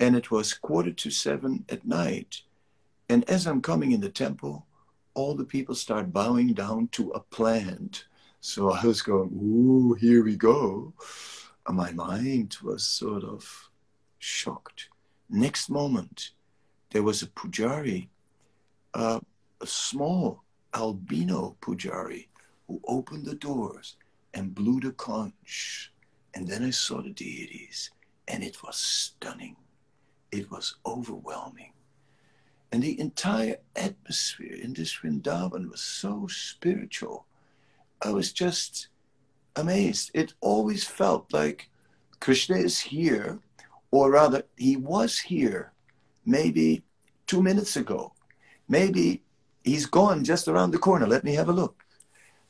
[0.00, 2.42] and it was quarter to seven at night.
[3.08, 4.66] And as I'm coming in the temple,
[5.14, 8.06] all the people start bowing down to a plant
[8.44, 10.92] so I was going, ooh, here we go.
[11.64, 13.70] And my mind was sort of
[14.18, 14.88] shocked.
[15.30, 16.30] Next moment,
[16.90, 18.08] there was a pujari,
[18.94, 19.20] uh,
[19.60, 20.42] a small
[20.74, 22.28] albino pujari,
[22.66, 23.96] who opened the doors
[24.34, 25.92] and blew the conch.
[26.34, 27.90] And then I saw the deities,
[28.28, 29.56] and it was stunning.
[30.30, 31.72] It was overwhelming.
[32.72, 37.26] And the entire atmosphere in this Vrindavan was so spiritual
[38.04, 38.88] I was just
[39.54, 40.10] amazed.
[40.12, 41.70] It always felt like
[42.18, 43.38] Krishna is here,
[43.92, 45.72] or rather, he was here
[46.26, 46.82] maybe
[47.26, 48.12] two minutes ago.
[48.68, 49.22] Maybe
[49.64, 51.06] he's gone just around the corner.
[51.06, 51.84] Let me have a look.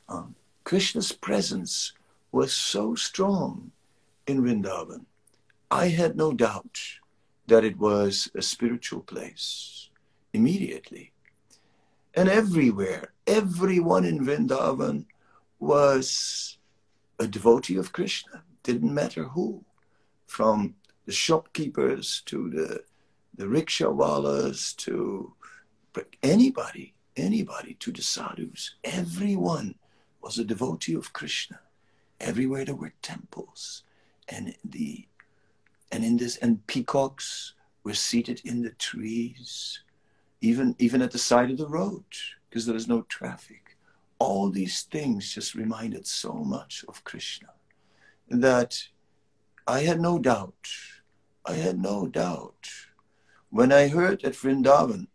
[0.09, 1.93] Um, Krishna's presence
[2.31, 3.71] was so strong
[4.27, 5.05] in Vrindavan.
[5.69, 6.79] I had no doubt
[7.47, 9.89] that it was a spiritual place
[10.33, 11.11] immediately.
[12.13, 15.05] And everywhere, everyone in Vrindavan
[15.59, 16.57] was
[17.19, 18.43] a devotee of Krishna.
[18.63, 19.63] Didn't matter who,
[20.25, 22.83] from the shopkeepers to the
[23.35, 25.33] the rickshawalas to
[26.21, 28.75] anybody, anybody to the sadhus.
[28.83, 29.75] Everyone
[30.21, 31.59] was a devotee of Krishna.
[32.19, 33.83] Everywhere there were temples,
[34.29, 35.07] and the
[35.91, 39.81] and in this and peacocks were seated in the trees,
[40.41, 42.05] even even at the side of the road
[42.49, 43.73] because there was no traffic
[44.23, 47.49] all these things just reminded so much of Krishna
[48.29, 48.87] that
[49.67, 50.69] I had no doubt,
[51.45, 52.69] I had no doubt.
[53.49, 55.07] When I heard that Vrindavan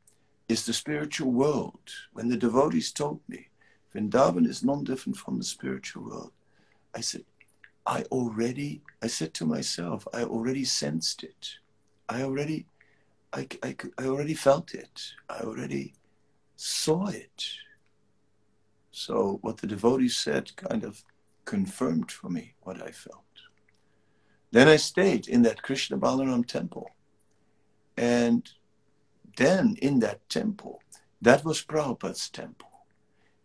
[0.48, 1.80] is the spiritual world,
[2.12, 3.48] when the devotees told me
[3.94, 6.32] Vrindavan is non different from the spiritual world,
[6.94, 7.24] I said,
[7.86, 11.56] I already, I said to myself, I already sensed it.
[12.08, 12.66] I already,
[13.32, 15.02] I, I, I already felt it.
[15.28, 15.94] I already
[16.56, 17.44] saw it.
[18.90, 21.04] So what the devotees said kind of
[21.44, 23.22] confirmed for me what I felt.
[24.50, 26.90] Then I stayed in that Krishna Balaram temple.
[27.96, 28.48] And
[29.38, 30.82] then in that temple,
[31.22, 32.68] that was Prabhupada's temple.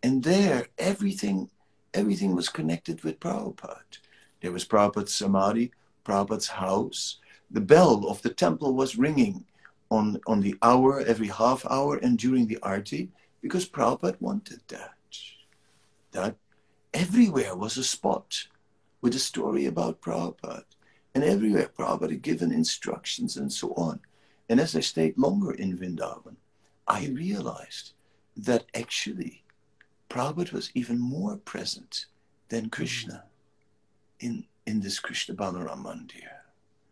[0.02, 1.50] And there, everything,
[1.94, 3.98] everything was connected with Prabhupada.
[4.42, 5.72] There was Prabhupada's samadhi,
[6.04, 7.18] Prabhupada's house.
[7.50, 9.44] The bell of the temple was ringing
[9.90, 14.90] on, on the hour, every half hour, and during the arti, because Prabhupada wanted that.
[16.10, 16.36] That
[16.92, 18.48] everywhere was a spot
[19.00, 20.64] with a story about Prabhupada.
[21.14, 24.00] And everywhere Prabhupada had given instructions and so on.
[24.48, 26.36] And as I stayed longer in Vrindavan,
[26.86, 27.92] I realized
[28.36, 29.42] that actually
[30.10, 32.06] Prabhupada was even more present
[32.48, 33.24] than Krishna
[34.20, 36.28] in, in this Krishna Balaram Mandir.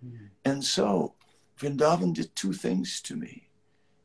[0.04, 0.28] Mm.
[0.44, 1.14] And so
[1.58, 3.48] Vrindavan did two things to me.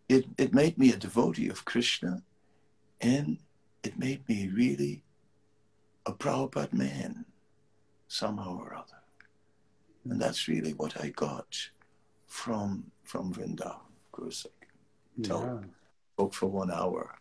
[0.10, 2.22] It, it made me a devotee of Krishna
[3.02, 3.38] and
[3.84, 5.04] it made me really
[6.06, 7.26] a Prabhupada man
[8.08, 9.02] somehow or other.
[10.10, 11.70] And that's really what I got
[12.28, 13.80] from from Vrindavan.
[14.06, 14.66] Of course, I
[15.16, 15.68] can tell, yeah.
[16.13, 17.18] spoke for one hour.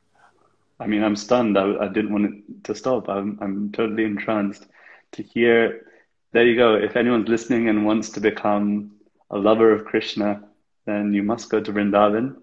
[0.78, 1.56] I mean, I'm stunned.
[1.56, 3.08] I, I didn't want it to stop.
[3.08, 4.66] I'm, I'm totally entranced
[5.12, 5.86] to hear.
[6.32, 6.74] There you go.
[6.74, 8.92] If anyone's listening and wants to become
[9.30, 10.42] a lover of Krishna,
[10.84, 12.36] then you must go to Vrindavan.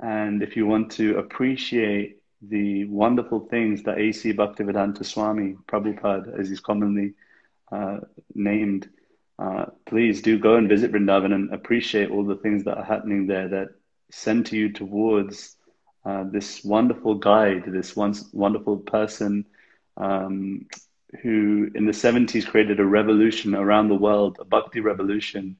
[0.00, 4.32] And if you want to appreciate the wonderful things that A.C.
[4.32, 7.14] Bhaktivedanta Swami, Prabhupada, as he's commonly
[7.72, 7.98] uh,
[8.34, 8.88] named,
[9.38, 13.26] uh, please do go and visit Vrindavan and appreciate all the things that are happening
[13.26, 13.68] there that
[14.10, 15.56] send to you towards
[16.04, 19.44] uh, this wonderful guide, this once wonderful person
[19.96, 20.66] um,
[21.22, 25.56] who in the 70s created a revolution around the world, a bhakti revolution.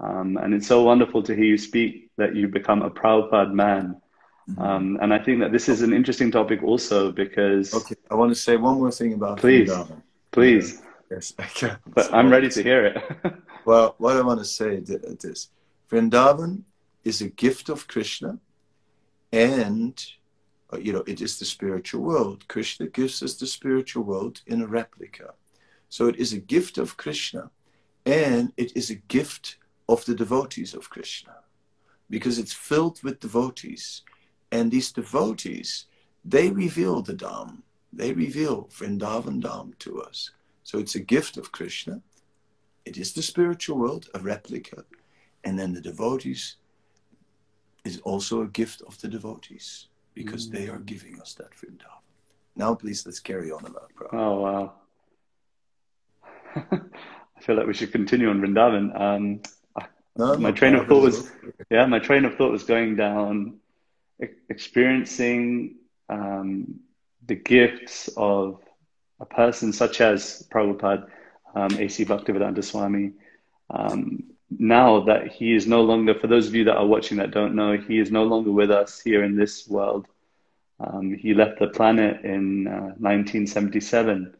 [0.00, 4.00] Um, and it's so wonderful to hear you speak that you become a Prabhupada man.
[4.50, 4.60] Mm-hmm.
[4.60, 7.72] Um, and I think that this is an interesting topic also because.
[7.72, 10.02] Okay, I want to say one more thing about Please, Vrindavan.
[10.32, 10.82] please.
[11.12, 11.76] Yes, I can.
[11.86, 12.96] But I'm ready to hear it.
[13.66, 14.88] well, what I want to say is
[15.20, 15.50] this.
[15.90, 16.62] Vrindavan
[17.04, 18.38] is a gift of Krishna
[19.32, 19.94] and
[20.72, 22.48] uh, you know it is the spiritual world.
[22.48, 25.34] Krishna gives us the spiritual world in a replica.
[25.88, 27.50] So it is a gift of krishna
[28.06, 31.36] and it is a gift of the devotees of krishna
[32.08, 34.02] because it's filled with devotees.
[34.50, 35.86] And these devotees
[36.24, 37.62] they reveal the dham.
[37.92, 40.30] They reveal vrindavan dham to us
[40.62, 42.00] so it's a gift of Krishna.
[42.84, 44.84] It is the spiritual world, a replica.
[45.44, 46.56] And then the devotees
[47.84, 50.52] is also a gift of the devotees because mm.
[50.52, 52.00] they are giving us that Vrindavan.
[52.54, 54.18] Now, please, let's carry on about Prabhupada.
[54.18, 54.72] Oh, wow.
[57.36, 59.00] I feel like we should continue on Vrindavan.
[59.00, 59.40] Um,
[60.16, 61.32] no, my no, train of thought was,
[61.70, 63.58] yeah, my train of thought was going down,
[64.50, 65.76] experiencing
[66.10, 66.80] um,
[67.26, 68.61] the gifts of
[69.22, 71.06] a person such as Prabhupada,
[71.54, 72.04] um, A.C.
[72.04, 73.12] Bhaktivedanta Swami,
[73.70, 74.24] um,
[74.58, 77.54] now that he is no longer, for those of you that are watching that don't
[77.54, 80.06] know, he is no longer with us here in this world.
[80.80, 84.34] Um, he left the planet in uh, 1977.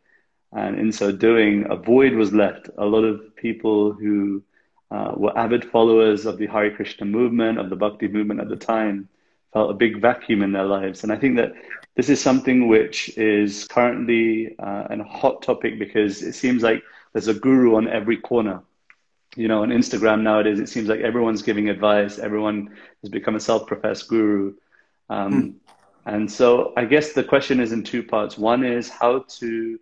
[0.52, 2.68] And in so doing, a void was left.
[2.76, 4.42] A lot of people who
[4.90, 8.56] uh, were avid followers of the Hare Krishna movement, of the Bhakti movement at the
[8.56, 9.08] time,
[9.52, 11.04] felt a big vacuum in their lives.
[11.04, 11.52] And I think that
[11.94, 17.28] this is something which is currently uh, a hot topic because it seems like there's
[17.28, 18.62] a guru on every corner.
[19.36, 22.18] You know, on Instagram nowadays, it seems like everyone's giving advice.
[22.18, 24.54] Everyone has become a self-professed guru.
[25.08, 25.54] Um, mm.
[26.04, 28.36] And so I guess the question is in two parts.
[28.36, 29.78] One is how to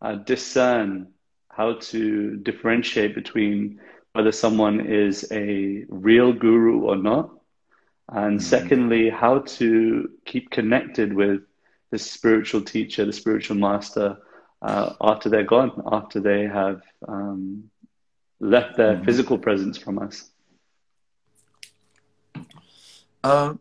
[0.00, 1.08] uh, discern,
[1.50, 3.80] how to differentiate between
[4.12, 7.35] whether someone is a real guru or not
[8.08, 8.46] and mm-hmm.
[8.46, 11.42] secondly, how to keep connected with
[11.90, 14.18] the spiritual teacher, the spiritual master,
[14.62, 17.68] uh, after they're gone, after they have um,
[18.40, 19.04] left their mm-hmm.
[19.04, 20.30] physical presence from us?
[23.24, 23.54] Uh,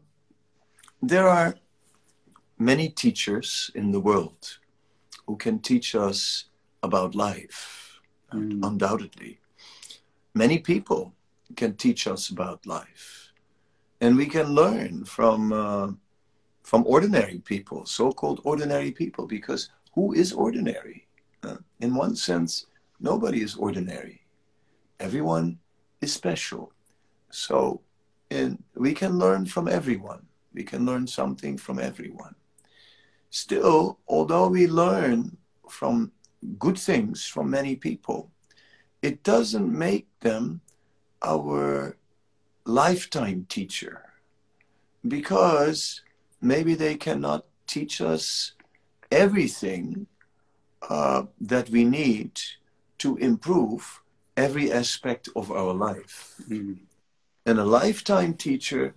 [1.01, 1.55] there are
[2.59, 4.59] many teachers in the world
[5.25, 6.45] who can teach us
[6.83, 7.99] about life,
[8.31, 8.63] mm.
[8.63, 9.39] undoubtedly.
[10.35, 11.13] Many people
[11.55, 13.24] can teach us about life
[14.05, 15.91] and we can learn from uh,
[16.61, 21.07] from ordinary people, so-called ordinary people, because who is ordinary?
[21.43, 22.67] Uh, in one sense,
[22.99, 24.21] nobody is ordinary.
[24.99, 25.57] Everyone
[26.01, 26.71] is special.
[27.31, 27.81] So,
[28.29, 30.25] in, we can learn from everyone.
[30.53, 32.35] We can learn something from everyone.
[33.29, 35.37] Still, although we learn
[35.69, 36.11] from
[36.59, 38.31] good things from many people,
[39.01, 40.61] it doesn't make them
[41.23, 41.97] our
[42.65, 44.01] lifetime teacher
[45.07, 46.01] because
[46.41, 48.53] maybe they cannot teach us
[49.11, 50.07] everything
[50.89, 52.39] uh, that we need
[52.97, 54.01] to improve
[54.37, 56.35] every aspect of our life.
[56.49, 56.73] Mm-hmm.
[57.45, 58.95] And a lifetime teacher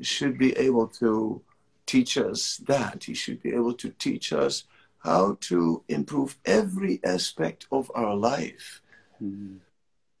[0.00, 1.42] should be able to
[1.86, 3.04] teach us that.
[3.04, 4.64] He should be able to teach us
[4.98, 8.80] how to improve every aspect of our life.
[9.22, 9.56] Mm-hmm.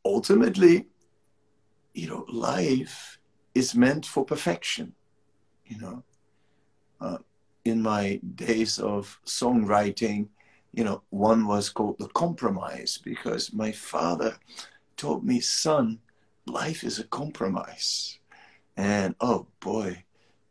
[0.04, 0.86] Ultimately,
[1.98, 3.18] you know, life
[3.56, 4.94] is meant for perfection.
[5.66, 6.02] You know,
[7.00, 7.18] uh,
[7.64, 10.28] in my days of songwriting,
[10.72, 14.36] you know, one was called the compromise because my father
[14.96, 15.98] told me, son,
[16.46, 18.20] life is a compromise.
[18.76, 20.04] And oh boy,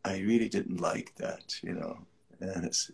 [0.04, 1.96] I really didn't like that, you know.
[2.40, 2.90] And it's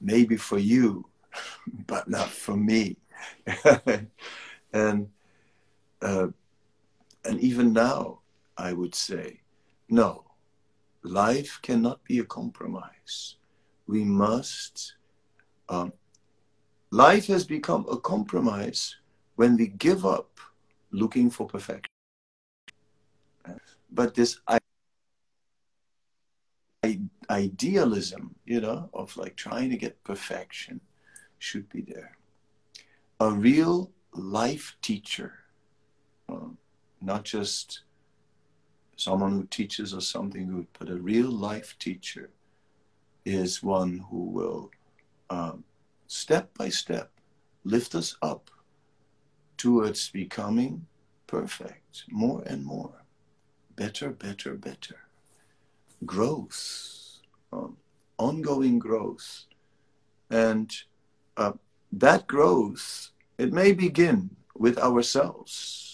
[0.00, 1.04] maybe for you,
[1.86, 2.96] but not for me.
[4.72, 5.10] and
[6.00, 6.28] uh,
[7.24, 8.20] and even now,
[8.56, 9.40] I would say,
[9.88, 10.24] no,
[11.02, 13.36] life cannot be a compromise.
[13.86, 14.94] We must.
[15.68, 15.92] Um,
[16.90, 18.96] life has become a compromise
[19.36, 20.38] when we give up
[20.90, 21.90] looking for perfection.
[23.90, 24.40] But this
[27.30, 30.80] idealism, you know, of like trying to get perfection
[31.38, 32.16] should be there.
[33.20, 35.32] A real life teacher,
[36.28, 36.48] uh,
[37.04, 37.82] not just
[38.96, 42.30] someone who teaches us something good, but a real life teacher
[43.24, 44.70] is one who will
[45.30, 45.64] um,
[46.06, 47.10] step by step
[47.64, 48.50] lift us up
[49.56, 50.86] towards becoming
[51.26, 53.02] perfect more and more,
[53.76, 55.04] better, better, better
[56.04, 57.20] growth,
[57.52, 57.76] um,
[58.18, 59.44] ongoing growth.
[60.30, 60.72] And
[61.36, 61.52] uh,
[61.92, 65.93] that growth, it may begin with ourselves.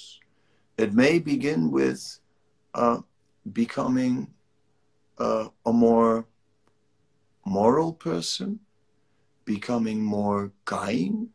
[0.80, 2.20] It may begin with
[2.72, 3.00] uh,
[3.52, 4.28] becoming
[5.18, 6.24] uh, a more
[7.44, 8.60] moral person,
[9.44, 11.28] becoming more kind,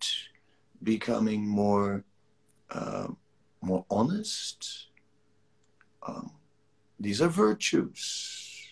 [0.82, 2.04] becoming more
[2.72, 3.10] uh,
[3.62, 4.88] more honest.
[6.02, 6.32] Um,
[7.00, 8.68] these are virtues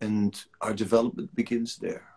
[0.00, 2.08] and our development begins there.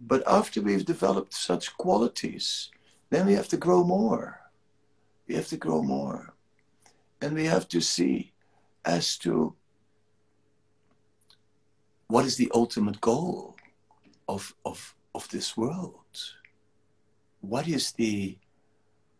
[0.00, 2.70] But after we've developed such qualities,
[3.10, 4.40] then we have to grow more.
[5.28, 6.34] We have to grow more.
[7.20, 8.32] And we have to see
[8.84, 9.54] as to
[12.06, 13.56] what is the ultimate goal
[14.28, 16.34] of, of, of this world?
[17.40, 18.38] What is the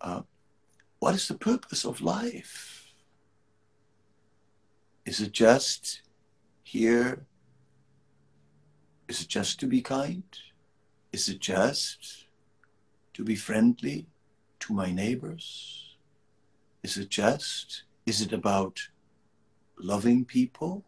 [0.00, 0.22] uh,
[1.00, 2.86] what is the purpose of life?
[5.04, 6.02] Is it just
[6.62, 7.26] here
[9.08, 10.24] is it just to be kind?
[11.12, 12.26] Is it just
[13.14, 14.06] to be friendly
[14.60, 15.96] to my neighbors?
[16.82, 17.84] Is it just?
[18.08, 18.88] Is it about
[19.78, 20.82] loving people?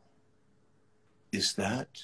[1.33, 2.01] Is that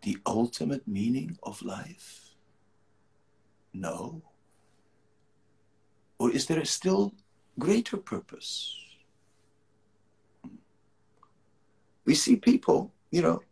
[0.00, 2.30] the ultimate meaning of life?
[3.74, 4.22] No.
[6.18, 7.12] Or is there a still
[7.58, 8.74] greater purpose?
[12.06, 13.42] We see people, you know,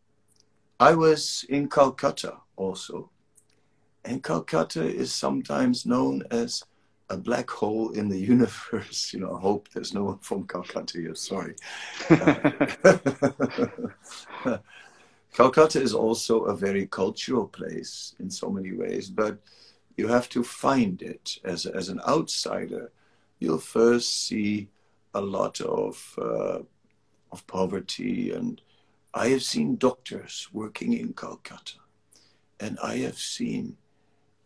[0.80, 3.10] I was in Calcutta also.
[4.02, 6.64] And Calcutta is sometimes known as
[7.14, 9.12] a black hole in the universe.
[9.12, 11.54] You know, I hope there's no one from Calcutta here, sorry.
[15.32, 19.38] Calcutta is also a very cultural place in so many ways, but
[19.96, 22.92] you have to find it as, as an outsider.
[23.38, 24.68] You'll first see
[25.14, 26.60] a lot of, uh,
[27.32, 28.60] of poverty and
[29.16, 31.78] I have seen doctors working in Calcutta,
[32.58, 33.76] and I have seen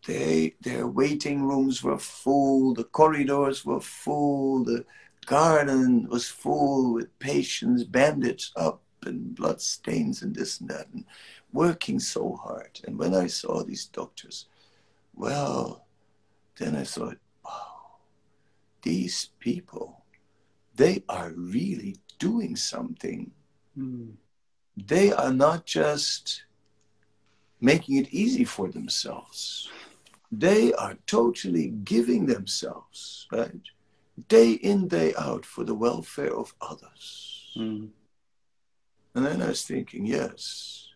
[0.05, 4.85] they, their waiting rooms were full, the corridors were full, the
[5.25, 11.05] garden was full with patients bandaged up and blood stains and this and that, and
[11.53, 12.79] working so hard.
[12.85, 14.47] And when I saw these doctors,
[15.13, 15.85] well,
[16.57, 17.97] then I thought, wow,
[18.81, 20.03] these people,
[20.75, 23.31] they are really doing something.
[23.77, 24.13] Mm
[24.87, 26.43] they are not just
[27.59, 29.69] making it easy for themselves.
[30.31, 33.61] They are totally giving themselves, right?
[34.27, 37.51] Day in, day out for the welfare of others.
[37.57, 37.89] Mm.
[39.15, 40.89] And then I was thinking, yes,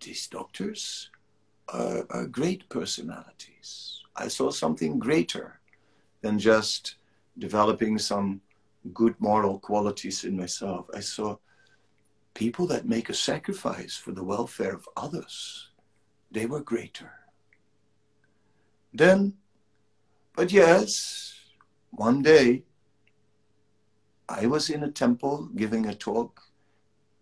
[0.00, 1.10] these doctors
[1.68, 4.00] are, are great personalities.
[4.16, 5.60] I saw something greater
[6.22, 6.96] than just
[7.38, 8.40] developing some
[8.92, 10.86] good moral qualities in myself.
[10.94, 11.36] I saw
[12.34, 15.70] people that make a sacrifice for the welfare of others,
[16.30, 17.12] they were greater.
[18.92, 19.34] Then,
[20.34, 21.34] but yes,
[21.90, 22.64] one day
[24.28, 26.42] I was in a temple giving a talk,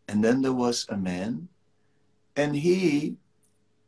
[0.08, 1.48] and then there was a man,
[2.36, 3.16] and he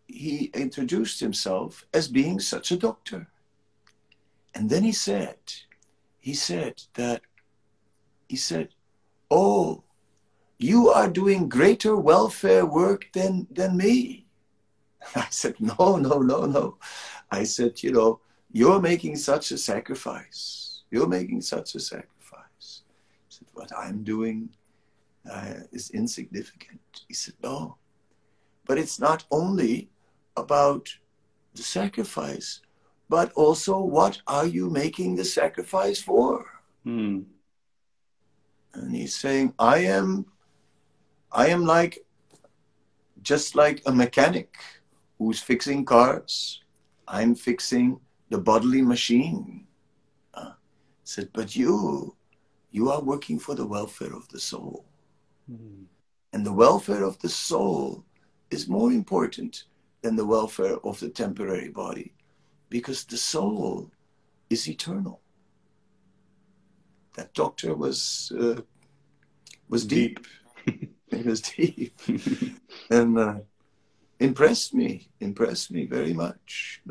[0.07, 3.29] he introduced himself as being such a doctor.
[4.55, 5.39] And then he said,
[6.19, 7.21] he said that,
[8.29, 8.71] he said,
[9.31, 9.85] Oh,
[10.59, 14.28] you are doing greater welfare work than, than me.
[15.15, 16.79] I said, no, no, no, no.
[17.31, 18.21] I said, you know,
[18.53, 20.83] you're making such a sacrifice.
[20.91, 22.83] You're making such a sacrifice.
[23.29, 24.49] He said, what I'm doing
[25.31, 26.81] uh, is insignificant.
[27.07, 27.77] He said, no.
[28.67, 29.91] But it's not only
[30.37, 30.89] about
[31.55, 32.61] the sacrifice,
[33.09, 36.47] but also what are you making the sacrifice for?
[36.87, 37.25] Mm.
[38.75, 40.27] And he's saying, I am,
[41.33, 41.99] I am like,
[43.23, 44.55] just like a mechanic
[45.19, 46.63] who's fixing cars.
[47.07, 48.01] I'm fixing
[48.31, 49.67] the bodily machine.
[50.35, 50.53] Uh,
[51.05, 52.15] said, but you,
[52.71, 54.85] you are working for the welfare of the soul.
[55.51, 55.85] Mm.
[56.33, 58.05] And the welfare of the soul
[58.51, 59.65] is more important
[60.03, 62.15] than the welfare of the temporary body
[62.69, 63.91] because the soul
[64.51, 65.21] is eternal.
[67.15, 68.61] That doctor was uh,
[69.69, 70.25] was deep.
[70.67, 70.95] deep.
[71.09, 72.01] it was deep,
[72.91, 73.39] and uh,
[74.21, 75.09] impressed me.
[75.21, 76.83] Impressed me very much.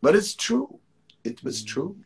[0.00, 0.78] But it's true.
[1.24, 1.96] It was true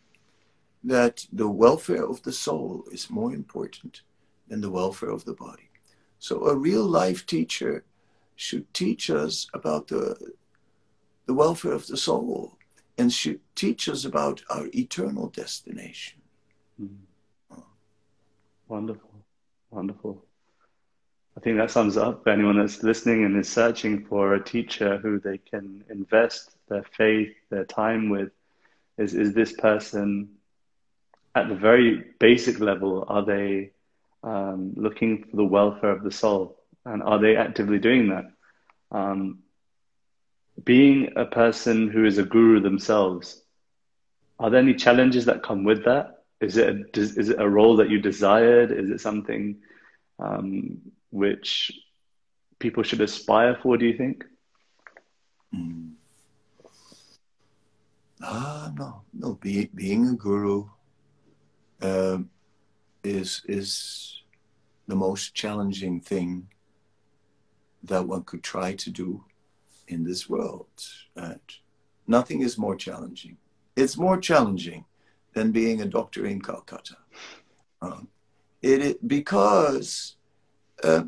[0.84, 4.02] that the welfare of the soul is more important
[4.48, 5.68] than the welfare of the body.
[6.18, 7.84] So a real life teacher
[8.36, 10.32] should teach us about the
[11.26, 12.56] the welfare of the soul
[12.98, 16.20] and should teach us about our eternal destination.
[16.80, 17.62] Mm.
[18.68, 19.24] Wonderful,
[19.70, 20.25] wonderful.
[21.36, 25.18] I think that sums up anyone that's listening and is searching for a teacher who
[25.20, 28.30] they can invest their faith, their time with.
[28.98, 30.28] Is is this person
[31.34, 33.04] at the very basic level?
[33.08, 33.70] Are they
[34.22, 38.24] um, looking for the welfare of the soul, and are they actively doing that?
[38.90, 39.38] Um,
[40.64, 43.42] being a person who is a guru themselves,
[44.38, 46.06] are there any challenges that come with that?
[46.40, 48.70] Is it a, is it a role that you desired?
[48.72, 49.56] Is it something
[50.18, 50.78] um,
[51.16, 51.72] which
[52.58, 53.76] people should aspire for?
[53.76, 54.24] Do you think?
[55.54, 55.92] Mm.
[58.22, 59.34] Ah, no, no.
[59.34, 60.68] Be, being a guru
[61.82, 62.30] um,
[63.02, 64.22] is is
[64.86, 66.48] the most challenging thing
[67.82, 69.24] that one could try to do
[69.88, 70.68] in this world.
[71.16, 71.58] Right?
[72.06, 73.36] Nothing is more challenging.
[73.74, 74.84] It's more challenging
[75.34, 76.96] than being a doctor in Calcutta.
[77.82, 78.08] Um,
[78.62, 80.15] it, it, because
[80.82, 81.04] uh,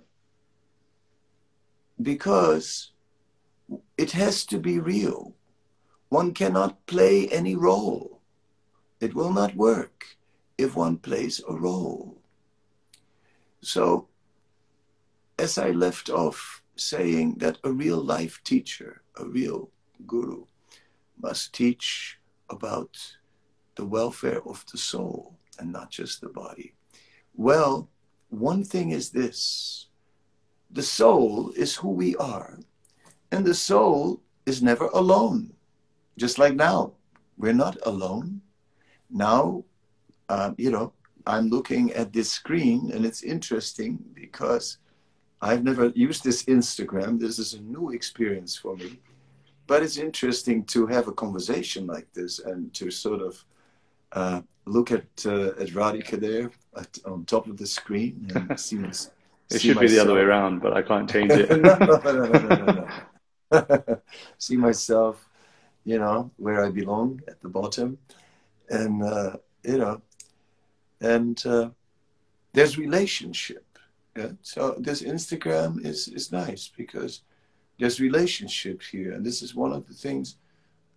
[2.01, 2.93] because
[3.97, 5.35] it has to be real.
[6.09, 8.21] One cannot play any role.
[9.01, 10.17] It will not work
[10.57, 12.19] if one plays a role.
[13.61, 14.09] So,
[15.39, 19.71] as I left off saying that a real life teacher, a real
[20.07, 20.45] guru,
[21.21, 23.17] must teach about
[23.75, 26.75] the welfare of the soul and not just the body.
[27.35, 27.89] Well,
[28.29, 29.87] one thing is this
[30.71, 32.59] the soul is who we are,
[33.33, 35.53] and the soul is never alone.
[36.19, 36.93] Just like now,
[37.39, 38.43] we're not alone.
[39.11, 39.65] Now,
[40.29, 40.93] uh, you know,
[41.27, 44.79] I'm looking at this screen, and it's interesting because
[45.41, 47.19] I've never used this Instagram.
[47.19, 48.99] This is a new experience for me.
[49.67, 53.45] But it's interesting to have a conversation like this and to sort of
[54.13, 58.77] uh, look at uh, at Radhika there at, on top of the screen and see.
[58.77, 58.95] it
[59.51, 59.81] see should myself.
[59.81, 61.51] be the other way around, but I can't change it.
[61.61, 62.87] no, no,
[63.51, 64.01] no.
[64.39, 65.29] see myself,
[65.85, 67.99] you know, where I belong at the bottom,
[68.69, 70.03] and uh, you know,
[71.01, 71.71] and uh,
[72.53, 73.65] there's relationship
[74.19, 74.33] yeah?
[74.43, 77.23] So this Instagram is, is nice because
[77.79, 79.13] there's relationship here.
[79.13, 80.37] And this is one of the things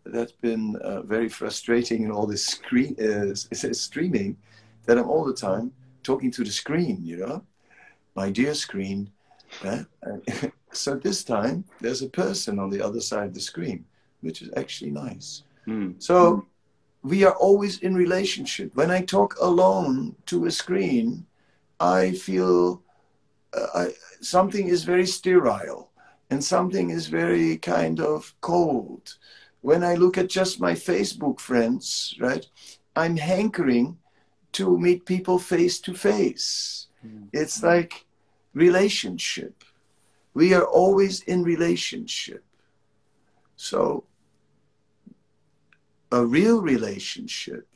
[0.06, 4.38] that's been uh, very frustrating in all this screen uh, streaming
[4.86, 5.72] that I'm all the time
[6.04, 7.44] talking to the screen, you know,
[8.16, 9.12] my dear screen.
[9.64, 9.84] Yeah?
[10.72, 13.86] so this time there's a person on the other side of the screen,
[14.22, 15.44] which is actually nice.
[15.68, 16.02] Mm.
[16.02, 16.46] So
[17.04, 18.76] we are always in relationship.
[18.76, 21.26] When I talk alone to a screen,
[21.80, 22.82] I feel
[23.54, 23.88] uh,
[24.22, 25.90] something is very sterile
[26.30, 29.16] and something is very kind of cold.
[29.62, 32.46] When I look at just my Facebook friends, right,
[32.96, 33.98] I'm hankering
[34.54, 36.88] to meet people face to face.
[37.06, 37.28] Mm.
[37.32, 38.06] It's like
[38.54, 39.64] relationship.
[40.34, 42.44] We are always in relationship.
[43.56, 44.04] So,
[46.12, 47.68] a real relationship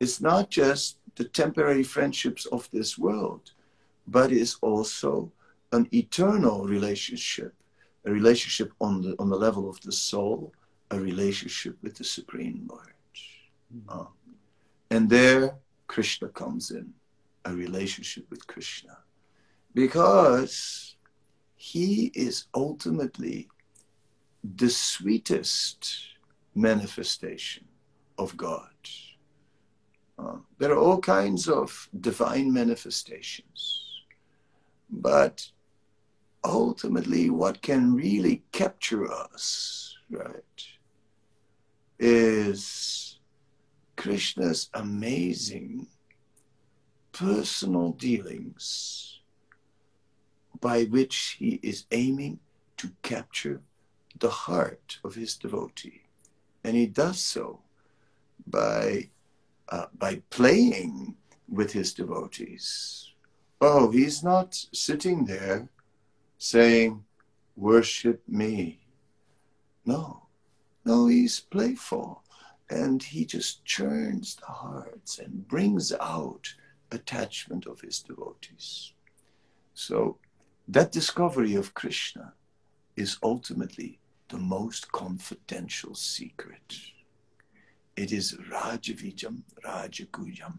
[0.00, 3.52] is not just the temporary friendships of this world
[4.10, 5.30] but is also
[5.72, 7.54] an eternal relationship,
[8.04, 10.52] a relationship on the, on the level of the soul,
[10.90, 12.94] a relationship with the Supreme Lord.
[13.74, 14.00] Mm-hmm.
[14.00, 14.06] Uh,
[14.90, 15.54] and there,
[15.86, 16.92] Krishna comes in,
[17.44, 18.98] a relationship with Krishna.
[19.74, 20.96] Because
[21.56, 23.48] he is ultimately
[24.56, 25.96] the sweetest
[26.54, 27.64] manifestation
[28.18, 28.70] of God.
[30.18, 34.02] Uh, there are all kinds of divine manifestations,
[34.90, 35.50] but
[36.44, 40.62] ultimately, what can really capture us, right,
[42.00, 43.18] is
[43.96, 45.86] Krishna's amazing
[47.12, 49.20] personal dealings
[50.60, 52.38] by which he is aiming
[52.78, 53.60] to capture
[54.18, 56.02] the heart of his devotee.
[56.64, 57.60] And he does so
[58.46, 59.10] by,
[59.68, 61.16] uh, by playing
[61.48, 63.12] with his devotees.
[63.60, 65.68] Oh, he's not sitting there
[66.38, 67.04] saying,
[67.56, 68.80] Worship me.
[69.84, 70.22] No,
[70.84, 72.22] no, he's playful.
[72.68, 76.54] And he just churns the hearts and brings out
[76.92, 78.92] attachment of his devotees.
[79.74, 80.18] So
[80.68, 82.34] that discovery of Krishna
[82.96, 86.76] is ultimately the most confidential secret.
[87.96, 90.58] It is Rajavijam, Rajaguhyam.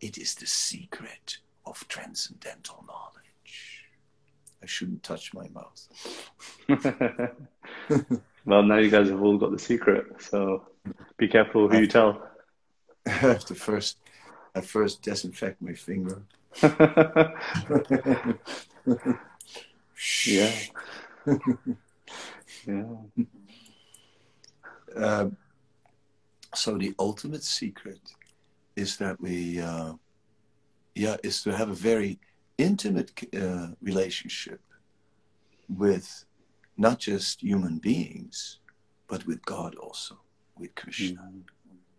[0.00, 3.86] It is the secret of transcendental knowledge.
[4.62, 5.88] I shouldn't touch my mouth.
[8.48, 10.66] well, now you guys have all got the secret, so
[11.18, 12.22] be careful who you tell.
[13.06, 13.98] I have to first,
[14.54, 16.22] I first disinfect my finger.
[20.26, 20.52] yeah.
[22.66, 22.84] yeah.
[24.96, 25.28] Uh,
[26.54, 28.00] so the ultimate secret
[28.76, 29.92] is that we, uh,
[30.94, 32.18] yeah, is to have a very
[32.56, 34.62] intimate uh, relationship
[35.68, 36.24] with
[36.78, 38.60] not just human beings,
[39.08, 40.18] but with God also,
[40.56, 41.20] with Krishna.
[41.20, 41.42] Mm.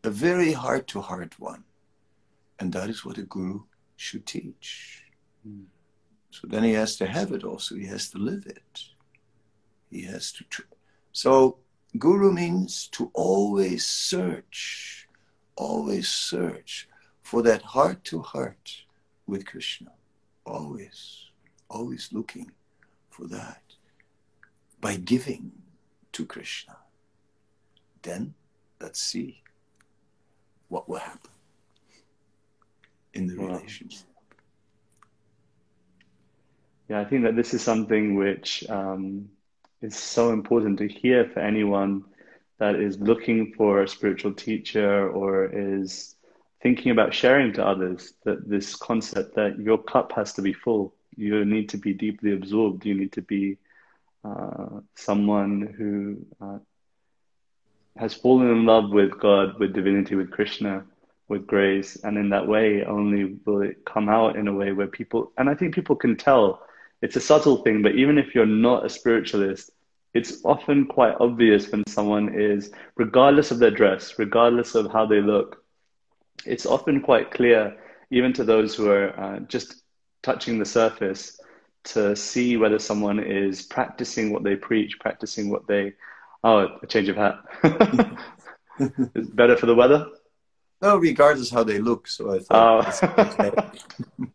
[0.06, 1.66] A very heart to heart one.
[2.60, 3.64] And that is what a guru
[3.98, 5.04] should teach.
[5.48, 5.66] Mm.
[6.32, 8.84] So then he has to have it also, he has to live it.
[9.92, 10.44] He has to.
[10.46, 10.62] Tr-
[11.12, 11.58] so,
[11.98, 15.08] guru means to always search,
[15.56, 16.88] always search
[17.22, 18.84] for that heart to heart
[19.28, 19.92] with Krishna.
[20.46, 21.26] Always,
[21.70, 22.52] always looking
[23.10, 23.69] for that
[24.82, 25.52] by giving
[26.14, 26.78] to Krishna.
[28.02, 28.34] Then
[28.80, 29.42] let's see
[30.70, 31.32] what will happen
[33.14, 33.48] in the wow.
[33.48, 34.08] relationship.
[36.88, 39.30] Yeah, I think that this is something which um,
[39.82, 42.04] is so important to hear for anyone
[42.58, 46.16] that is looking for a spiritual teacher or is
[46.62, 50.94] thinking about sharing to others that this concept that your cup has to be full
[51.16, 53.58] you need to be deeply absorbed you need to be
[54.24, 56.60] uh, someone who uh,
[57.98, 60.84] has fallen in love with god with divinity with krishna
[61.28, 64.88] with grace and in that way only will it come out in a way where
[64.88, 66.62] people and i think people can tell.
[67.02, 69.72] It's a subtle thing, but even if you're not a spiritualist,
[70.14, 75.22] it's often quite obvious when someone is, regardless of their dress, regardless of how they
[75.22, 75.64] look,
[76.46, 77.78] it's often quite clear,
[78.12, 79.84] even to those who are uh, just
[80.24, 81.39] touching the surface,
[81.86, 85.94] to see whether someone is practicing what they preach, practicing what they.
[86.44, 87.40] Oh, a change of hat.
[89.16, 90.08] is better for the weather?
[90.82, 92.08] No, regardless how they look.
[92.08, 93.04] So I thought.
[93.04, 94.28] Oh.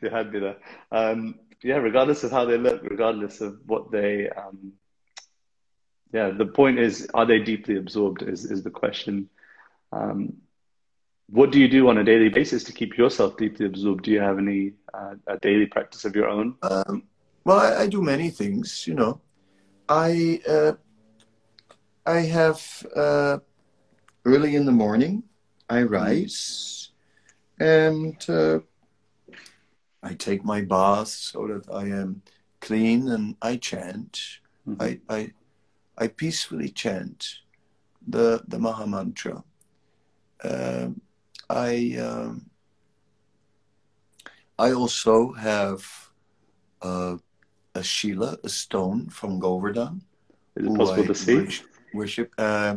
[0.00, 0.56] you had me there.
[0.92, 4.74] Um, yeah, regardless of how they look, regardless of what they, um,
[6.12, 8.22] yeah, the point is, are they deeply absorbed?
[8.22, 9.28] Is is the question.
[9.92, 10.36] Um,
[11.30, 14.04] what do you do on a daily basis to keep yourself deeply absorbed?
[14.04, 16.56] Do you have any uh, a daily practice of your own?
[16.62, 17.04] Um,
[17.44, 18.86] well, I, I, do many things.
[18.86, 19.20] You know,
[19.88, 20.72] I uh,
[22.06, 23.38] I have uh,
[24.24, 25.22] early in the morning.
[25.68, 26.90] I rise,
[27.60, 28.60] and uh,
[30.02, 32.22] I take my bath so that I am
[32.60, 34.20] clean and I chant.
[34.66, 34.82] Mm-hmm.
[34.82, 35.32] I, I,
[35.96, 37.40] I peacefully chant
[38.06, 39.42] the, the Maha Mantra.
[40.44, 41.00] Um,
[41.48, 42.50] I, um,
[44.58, 45.86] I also have
[46.82, 47.16] uh,
[47.74, 50.02] a Shila, a stone from Govardhan.
[50.56, 51.36] Is it possible I to see?
[51.36, 51.66] Worship.
[51.94, 52.34] worship.
[52.38, 52.76] Uh,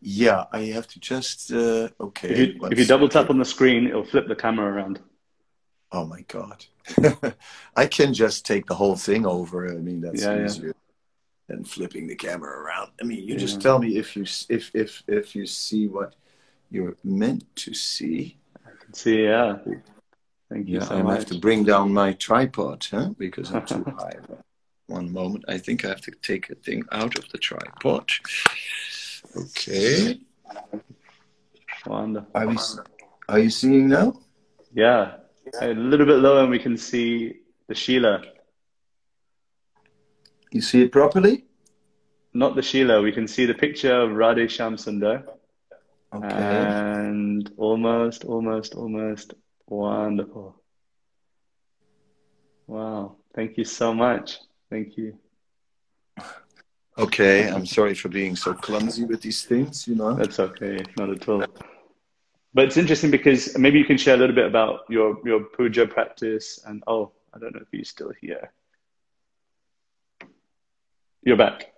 [0.00, 2.30] yeah, I have to just, uh, okay.
[2.30, 5.00] If you, if you double tap on the screen, it'll flip the camera around
[5.92, 6.64] oh my god
[7.76, 10.72] i can just take the whole thing over i mean that's yeah, easier yeah.
[11.48, 13.36] than flipping the camera around i mean you yeah.
[13.36, 16.14] just tell me if you if if if you see what
[16.70, 19.56] you're meant to see i can see yeah
[20.50, 21.18] thank you yeah so i much.
[21.18, 24.16] have to bring down my tripod huh because i'm too high
[24.86, 28.08] one moment i think i have to take a thing out of the tripod
[29.36, 30.20] okay
[31.86, 32.56] wonderful are, we,
[33.28, 34.18] are you seeing now
[34.72, 35.16] yeah
[35.60, 37.34] a little bit lower and we can see
[37.68, 38.22] the Shila.
[40.50, 41.44] You see it properly?
[42.34, 43.02] not the Shila.
[43.02, 45.24] We can see the picture of Radhe Shyam Sundar.
[46.14, 46.26] Okay.
[46.28, 49.34] And almost, almost, almost
[49.66, 50.56] wonderful.
[52.66, 53.16] Wow.
[53.34, 54.38] Thank you so much.
[54.70, 55.18] Thank you.
[56.98, 60.14] Okay, I'm sorry for being so clumsy with these things, you know.
[60.14, 61.44] That's okay, not at all.
[62.52, 65.86] But it's interesting because maybe you can share a little bit about your, your puja
[65.86, 68.50] practice and oh, I don't know if he's still here.
[71.22, 71.72] You're back.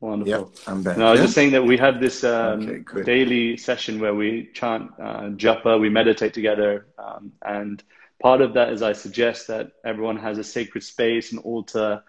[0.00, 0.52] Wonderful.
[0.54, 0.98] Yeah, I'm back.
[0.98, 1.24] No, I was yeah?
[1.24, 5.80] just saying that we have this um, Okay, daily session where we chant uh, japa,
[5.80, 7.82] we meditate together, um, and
[8.20, 12.02] part of that is I suggest that everyone has a sacred space, an altar,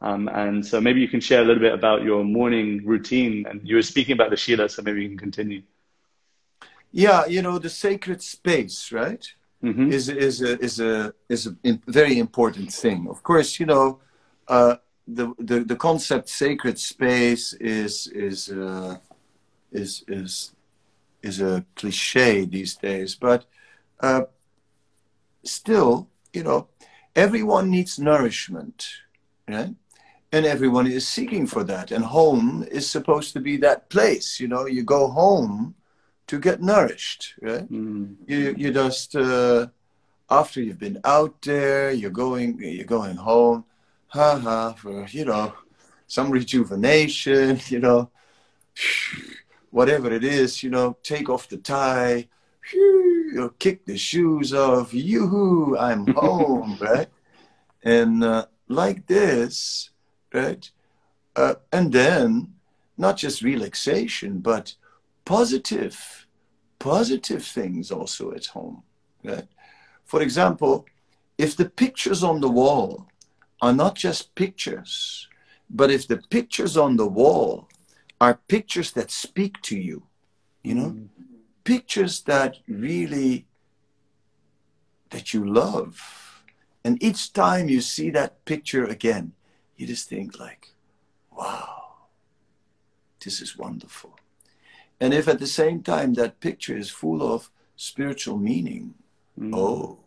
[0.00, 3.46] um, and so maybe you can share a little bit about your morning routine.
[3.48, 5.62] And you were speaking about the Shila, so maybe you can continue.
[6.92, 9.24] Yeah, you know, the sacred space, right?
[9.60, 13.06] hmm is is a is a is a very important thing.
[13.08, 14.00] Of course, you know,
[14.46, 14.76] uh,
[15.06, 18.96] the, the the concept sacred space is is uh,
[19.72, 20.52] is is
[21.22, 23.46] is a cliche these days, but
[24.00, 24.22] uh,
[25.42, 26.68] still, you know,
[27.16, 28.86] everyone needs nourishment,
[29.48, 29.74] right?
[30.32, 34.40] And everyone is seeking for that, and home is supposed to be that place.
[34.40, 35.74] You know, you go home
[36.26, 37.70] to get nourished, right?
[37.70, 38.16] Mm.
[38.26, 39.66] you you just uh,
[40.30, 43.64] after you've been out there you're going you're going home
[44.14, 45.52] haha for you know
[46.06, 48.10] some rejuvenation you know
[49.70, 52.26] whatever it is you know take off the tie
[52.72, 57.08] you kick the shoes off yoo-hoo i'm home right
[57.82, 59.90] and uh, like this
[60.32, 60.70] right
[61.36, 62.54] uh, and then
[62.96, 64.74] not just relaxation but
[65.24, 66.24] positive
[66.84, 68.82] positive things also at home.
[69.24, 69.48] Right?
[70.04, 70.84] For example,
[71.38, 73.08] if the pictures on the wall
[73.60, 75.28] are not just pictures,
[75.70, 77.68] but if the pictures on the wall
[78.20, 80.04] are pictures that speak to you,
[80.62, 80.96] you know,
[81.64, 83.46] pictures that really
[85.10, 86.42] that you love.
[86.84, 89.32] And each time you see that picture again,
[89.76, 90.72] you just think like,
[91.30, 91.94] wow,
[93.24, 94.18] this is wonderful.
[95.00, 98.94] And if at the same time that picture is full of spiritual meaning,
[99.38, 99.52] Mm.
[99.52, 99.98] oh,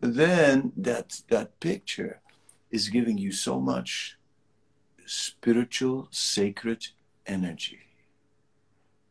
[0.00, 2.20] then that that picture
[2.70, 4.16] is giving you so much
[5.06, 6.86] spiritual sacred
[7.26, 7.80] energy.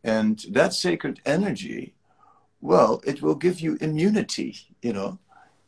[0.03, 1.93] And that sacred energy,
[2.61, 5.19] well, it will give you immunity, you know,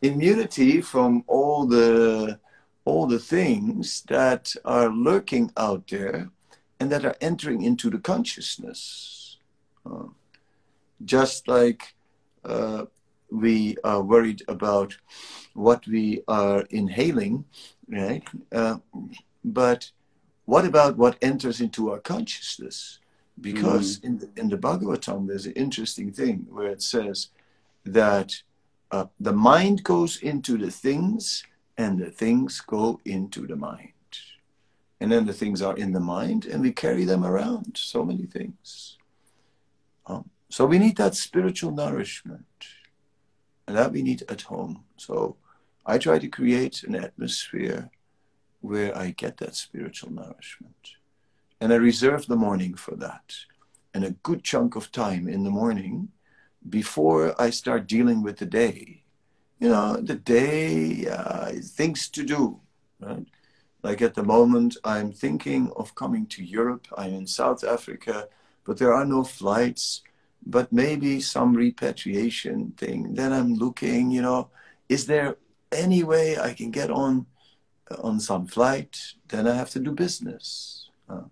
[0.01, 2.39] immunity from all the
[2.85, 6.29] all the things that are lurking out there
[6.79, 9.37] and that are entering into the consciousness.
[9.85, 10.07] Uh,
[11.05, 11.93] just like
[12.45, 12.85] uh,
[13.31, 14.97] we are worried about
[15.53, 17.45] what we are inhaling,
[17.87, 18.23] right?
[18.51, 18.77] Uh,
[19.43, 19.91] but
[20.45, 22.99] what about what enters into our consciousness?
[23.39, 27.29] Because in, the, in the Bhagavatam, there's an interesting thing where it says
[27.85, 28.41] that
[28.91, 31.43] uh, the mind goes into the things
[31.77, 33.93] and the things go into the mind.
[34.99, 37.77] And then the things are in the mind and we carry them around.
[37.77, 38.97] So many things.
[40.05, 42.45] Um, so we need that spiritual nourishment
[43.69, 44.83] and that we need at home.
[44.97, 45.37] So
[45.85, 47.89] i try to create an atmosphere
[48.61, 50.83] where i get that spiritual nourishment.
[51.61, 53.27] And i reserve the morning for that.
[53.93, 56.09] And a good chunk of time in the morning
[56.67, 59.03] before i start dealing with the day.
[59.59, 62.59] You know the day uh, things to do
[62.99, 63.27] right?
[63.81, 66.87] Like at the moment, I'm thinking of coming to Europe.
[66.97, 68.27] I'm in South Africa,
[68.65, 70.01] but there are no flights,
[70.45, 73.13] but maybe some repatriation thing.
[73.13, 74.49] Then I'm looking, you know,
[74.87, 75.37] is there
[75.71, 77.25] any way I can get on
[78.01, 78.97] on some flight?
[79.27, 80.89] Then I have to do business.
[81.09, 81.27] Uh,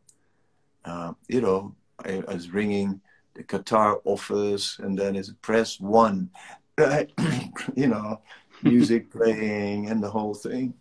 [0.86, 3.01] uh, you know, I, I was ringing
[3.34, 6.30] the Qatar office, and then it's press one,
[6.78, 7.12] right?
[7.76, 8.22] you know,
[8.64, 10.74] music playing and the whole thing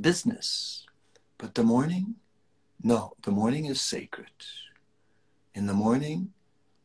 [0.00, 0.86] business.
[1.38, 2.16] But the morning,
[2.82, 4.30] no, the morning is sacred.
[5.54, 6.32] In the morning,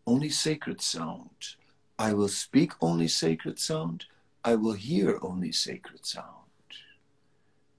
[0.05, 1.55] only sacred sound.
[1.97, 4.05] I will speak only sacred sound.
[4.43, 6.27] I will hear only sacred sound.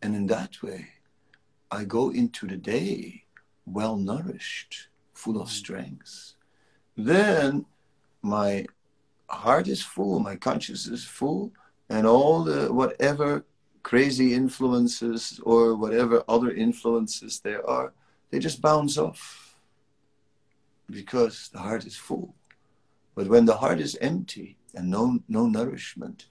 [0.01, 0.89] And in that way,
[1.71, 3.25] I go into the day
[3.67, 5.53] well nourished, full of mm.
[5.53, 6.35] strength.
[6.97, 7.67] Then
[8.23, 8.67] my
[9.29, 11.53] heart is full, my consciousness is full,
[11.89, 13.45] and all the whatever
[13.83, 17.93] crazy influences or whatever other influences there are,
[18.31, 19.44] they just bounce off
[20.91, 22.35] because the heart is full.
[23.15, 26.27] But when the heart is empty and no, no nourishment,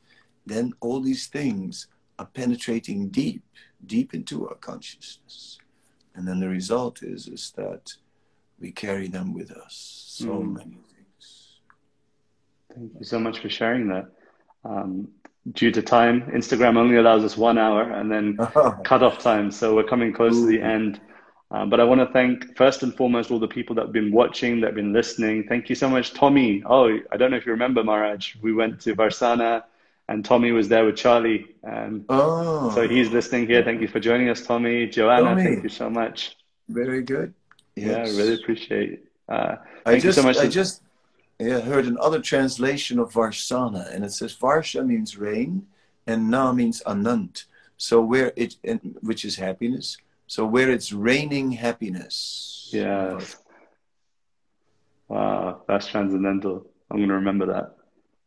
[0.46, 1.88] then all these things
[2.20, 3.44] are penetrating deep,
[3.86, 5.58] deep into our consciousness.
[6.16, 7.94] And then the result is is that
[8.60, 10.04] we carry them with us.
[10.20, 10.54] So Mm.
[10.56, 11.60] many things.
[12.74, 14.06] Thank you so much for sharing that.
[14.66, 15.08] Um,
[15.54, 18.38] due to time, Instagram only allows us one hour and then
[18.84, 21.02] cut-off time, so we're coming close to the end.
[21.54, 24.12] Um, but I want to thank first and foremost all the people that have been
[24.12, 25.44] watching, that have been listening.
[25.48, 26.64] Thank you so much, Tommy.
[26.66, 28.36] Oh, I don't know if you remember, Maharaj.
[28.42, 29.64] We went to Varsana,
[30.10, 31.46] and Tommy was there with Charlie.
[31.64, 33.64] Um, Oh, so he's listening here.
[33.64, 34.88] Thank you for joining us, Tommy.
[34.88, 35.44] Joanna, Tommy.
[35.44, 36.38] thank you so much.
[36.70, 37.34] very good.
[37.76, 38.18] Yeah, Yes.
[38.18, 38.90] really appreciate.
[38.94, 39.06] it.
[39.30, 40.38] Uh, I thank you just, so much.
[40.38, 40.82] I just
[41.40, 45.68] yeah, heard another translation of Varsana, and it says Varsha means rain,
[46.08, 47.46] and Na means Anant.
[47.78, 49.98] So where it, and- which is happiness.
[50.28, 52.70] So where it's raining happiness.
[52.72, 53.38] Yes.
[55.08, 56.66] Wow, that's transcendental.
[56.90, 57.76] I'm going to remember that.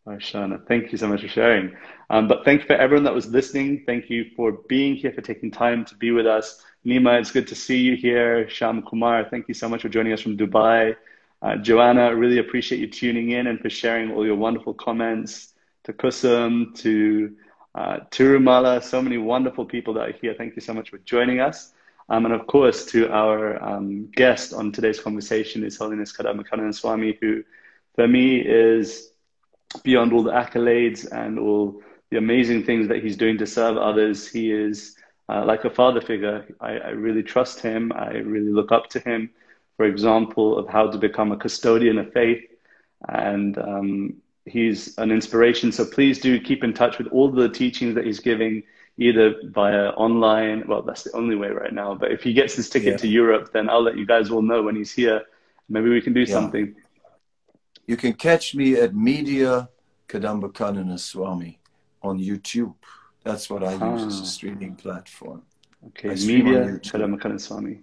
[0.07, 1.75] Arshana, thank you so much for sharing.
[2.11, 3.83] Um, but thank you for everyone that was listening.
[3.87, 6.63] Thank you for being here, for taking time to be with us.
[6.85, 8.49] Nima, it's good to see you here.
[8.49, 10.95] Sham Kumar, thank you so much for joining us from Dubai.
[11.43, 15.55] Uh, Joanna, really appreciate you tuning in and for sharing all your wonderful comments.
[15.85, 17.37] To Kusum, to
[17.75, 20.35] uh, Tirumala, so many wonderful people that are here.
[20.37, 21.73] Thank you so much for joining us.
[22.09, 27.19] Um, and of course, to our um, guest on today's conversation, His Holiness Kadambakanana Swami,
[27.21, 27.43] who
[27.95, 29.11] for me is
[29.83, 34.29] beyond all the accolades and all the amazing things that he's doing to serve others.
[34.29, 34.97] He is
[35.29, 36.47] uh, like a father figure.
[36.61, 37.93] I, I really trust him.
[37.93, 39.31] I really look up to him,
[39.77, 42.45] for example, of how to become a custodian of faith.
[43.09, 45.73] And um, he's an inspiration.
[45.73, 48.63] So please do keep in touch with all the teachings that he's giving,
[48.99, 50.67] either via online.
[50.67, 51.95] Well, that's the only way right now.
[51.95, 52.97] But if he gets his ticket Yeah.
[52.99, 55.23] to Europe, then I'll let you guys all know when he's here.
[55.69, 56.35] Maybe we can do Yeah.
[56.35, 56.75] something.
[57.87, 59.69] You can catch me at Media
[60.09, 61.59] Kadambakanana Swami
[62.03, 62.75] on YouTube.
[63.23, 64.23] That's what I use as Ah.
[64.23, 65.43] a streaming platform.
[65.89, 66.79] Okay, media.
[66.83, 67.83] Kadambakanana Swami.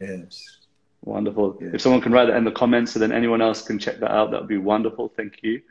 [0.00, 0.58] Yes.
[1.04, 1.58] Wonderful.
[1.60, 1.70] Yeah.
[1.74, 4.10] If someone can write that in the comments so then anyone else can check that
[4.10, 5.08] out, that would be wonderful.
[5.16, 5.62] Thank you.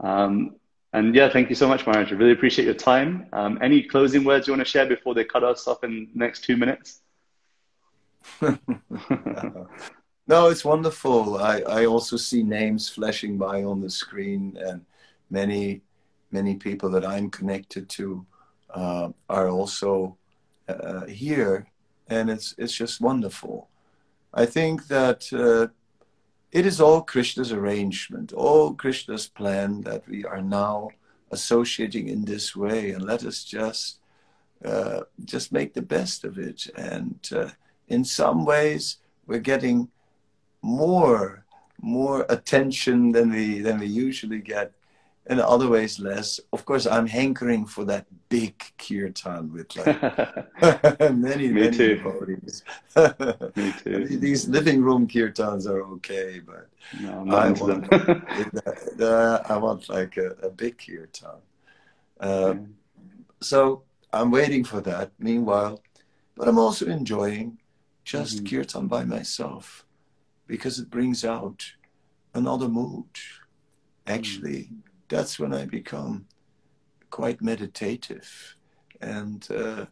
[0.00, 0.56] Um,
[0.92, 2.12] and yeah, thank you so much, Maharaj.
[2.12, 3.26] I really appreciate your time.
[3.32, 6.18] Um, any closing words you want to share before they cut us off in the
[6.18, 7.00] next two minutes?
[10.28, 11.36] No, it's wonderful.
[11.38, 14.84] I, I also see names flashing by on the screen, and
[15.30, 15.82] many,
[16.30, 18.24] many people that I'm connected to
[18.70, 20.16] uh, are also
[20.68, 21.66] uh, here,
[22.08, 23.68] and it's it's just wonderful.
[24.32, 25.72] I think that uh,
[26.52, 30.90] it is all Krishna's arrangement, all Krishna's plan that we are now
[31.30, 33.98] associating in this way, and let us just
[34.64, 36.68] uh, just make the best of it.
[36.76, 37.48] And uh,
[37.88, 39.88] in some ways, we're getting
[40.60, 41.44] more
[41.80, 44.72] more attention than we than we usually get
[45.30, 50.02] in other ways less of course i'm hankering for that big kirtan with like
[51.28, 51.94] many Me many too.
[51.96, 52.62] devotees.
[53.56, 54.06] Me too.
[54.18, 56.66] these living room kirtans are okay but
[57.00, 61.38] No, I want, the- the- I want like a, a big kirtan
[62.20, 62.54] uh,
[63.40, 65.80] so i'm waiting for that meanwhile
[66.36, 67.58] but i'm also enjoying
[68.04, 68.48] just Mhm.
[68.50, 69.86] kirtan by myself
[70.46, 71.60] because it brings out
[72.34, 73.06] another mood
[74.06, 74.62] actually
[75.12, 76.14] that's when i become
[77.10, 78.56] quite meditative
[79.02, 79.84] and uh,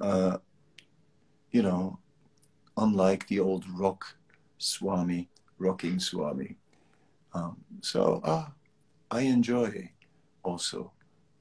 [0.00, 0.36] uh,
[1.50, 1.98] you know
[2.76, 4.16] unlike the old rock
[4.58, 5.28] swami
[5.58, 6.56] rocking swami.
[7.32, 8.52] Um, so ah,
[9.10, 9.90] i enjoy
[10.42, 10.92] also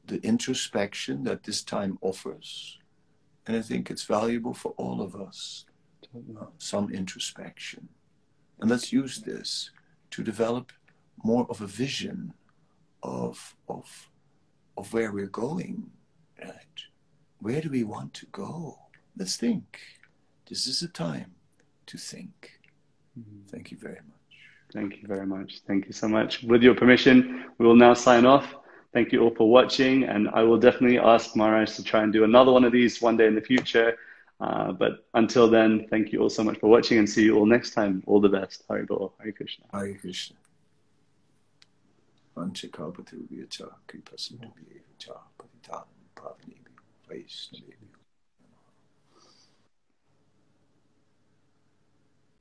[0.05, 2.77] the introspection that this time offers.
[3.45, 5.65] And i think it's valuable for all of us
[6.15, 7.89] uh, some introspection.
[8.59, 9.71] And let's use this
[10.11, 10.71] to develop
[11.23, 12.33] more of a vision
[13.03, 14.09] of of
[14.77, 15.91] of where we're going
[16.41, 16.79] right
[17.39, 18.79] where do we want to go
[19.17, 19.79] let's think
[20.49, 21.31] this is a time
[21.85, 22.59] to think
[23.51, 24.23] thank you very much
[24.73, 25.61] Thank you very much.
[25.67, 26.41] Thank you so much.
[26.41, 28.55] With your permission, we will now sign off.
[28.91, 32.23] Thank you all for watching, and I will definitely ask Maharaj to try and do
[32.23, 33.97] another one of these one day in the future.
[34.39, 37.45] Uh, but until then, thank you all so much for watching, and see you all
[37.45, 38.03] next time.
[38.07, 38.63] All the best.
[38.67, 39.13] Hari Bol.
[39.21, 39.65] Hare Krishna.
[39.71, 40.37] Hare Krishna.
[42.35, 47.92] Vanchakalpatarubhyacha, kripasindhubhyacha, patitam pavanebhyo, vaishnavyo.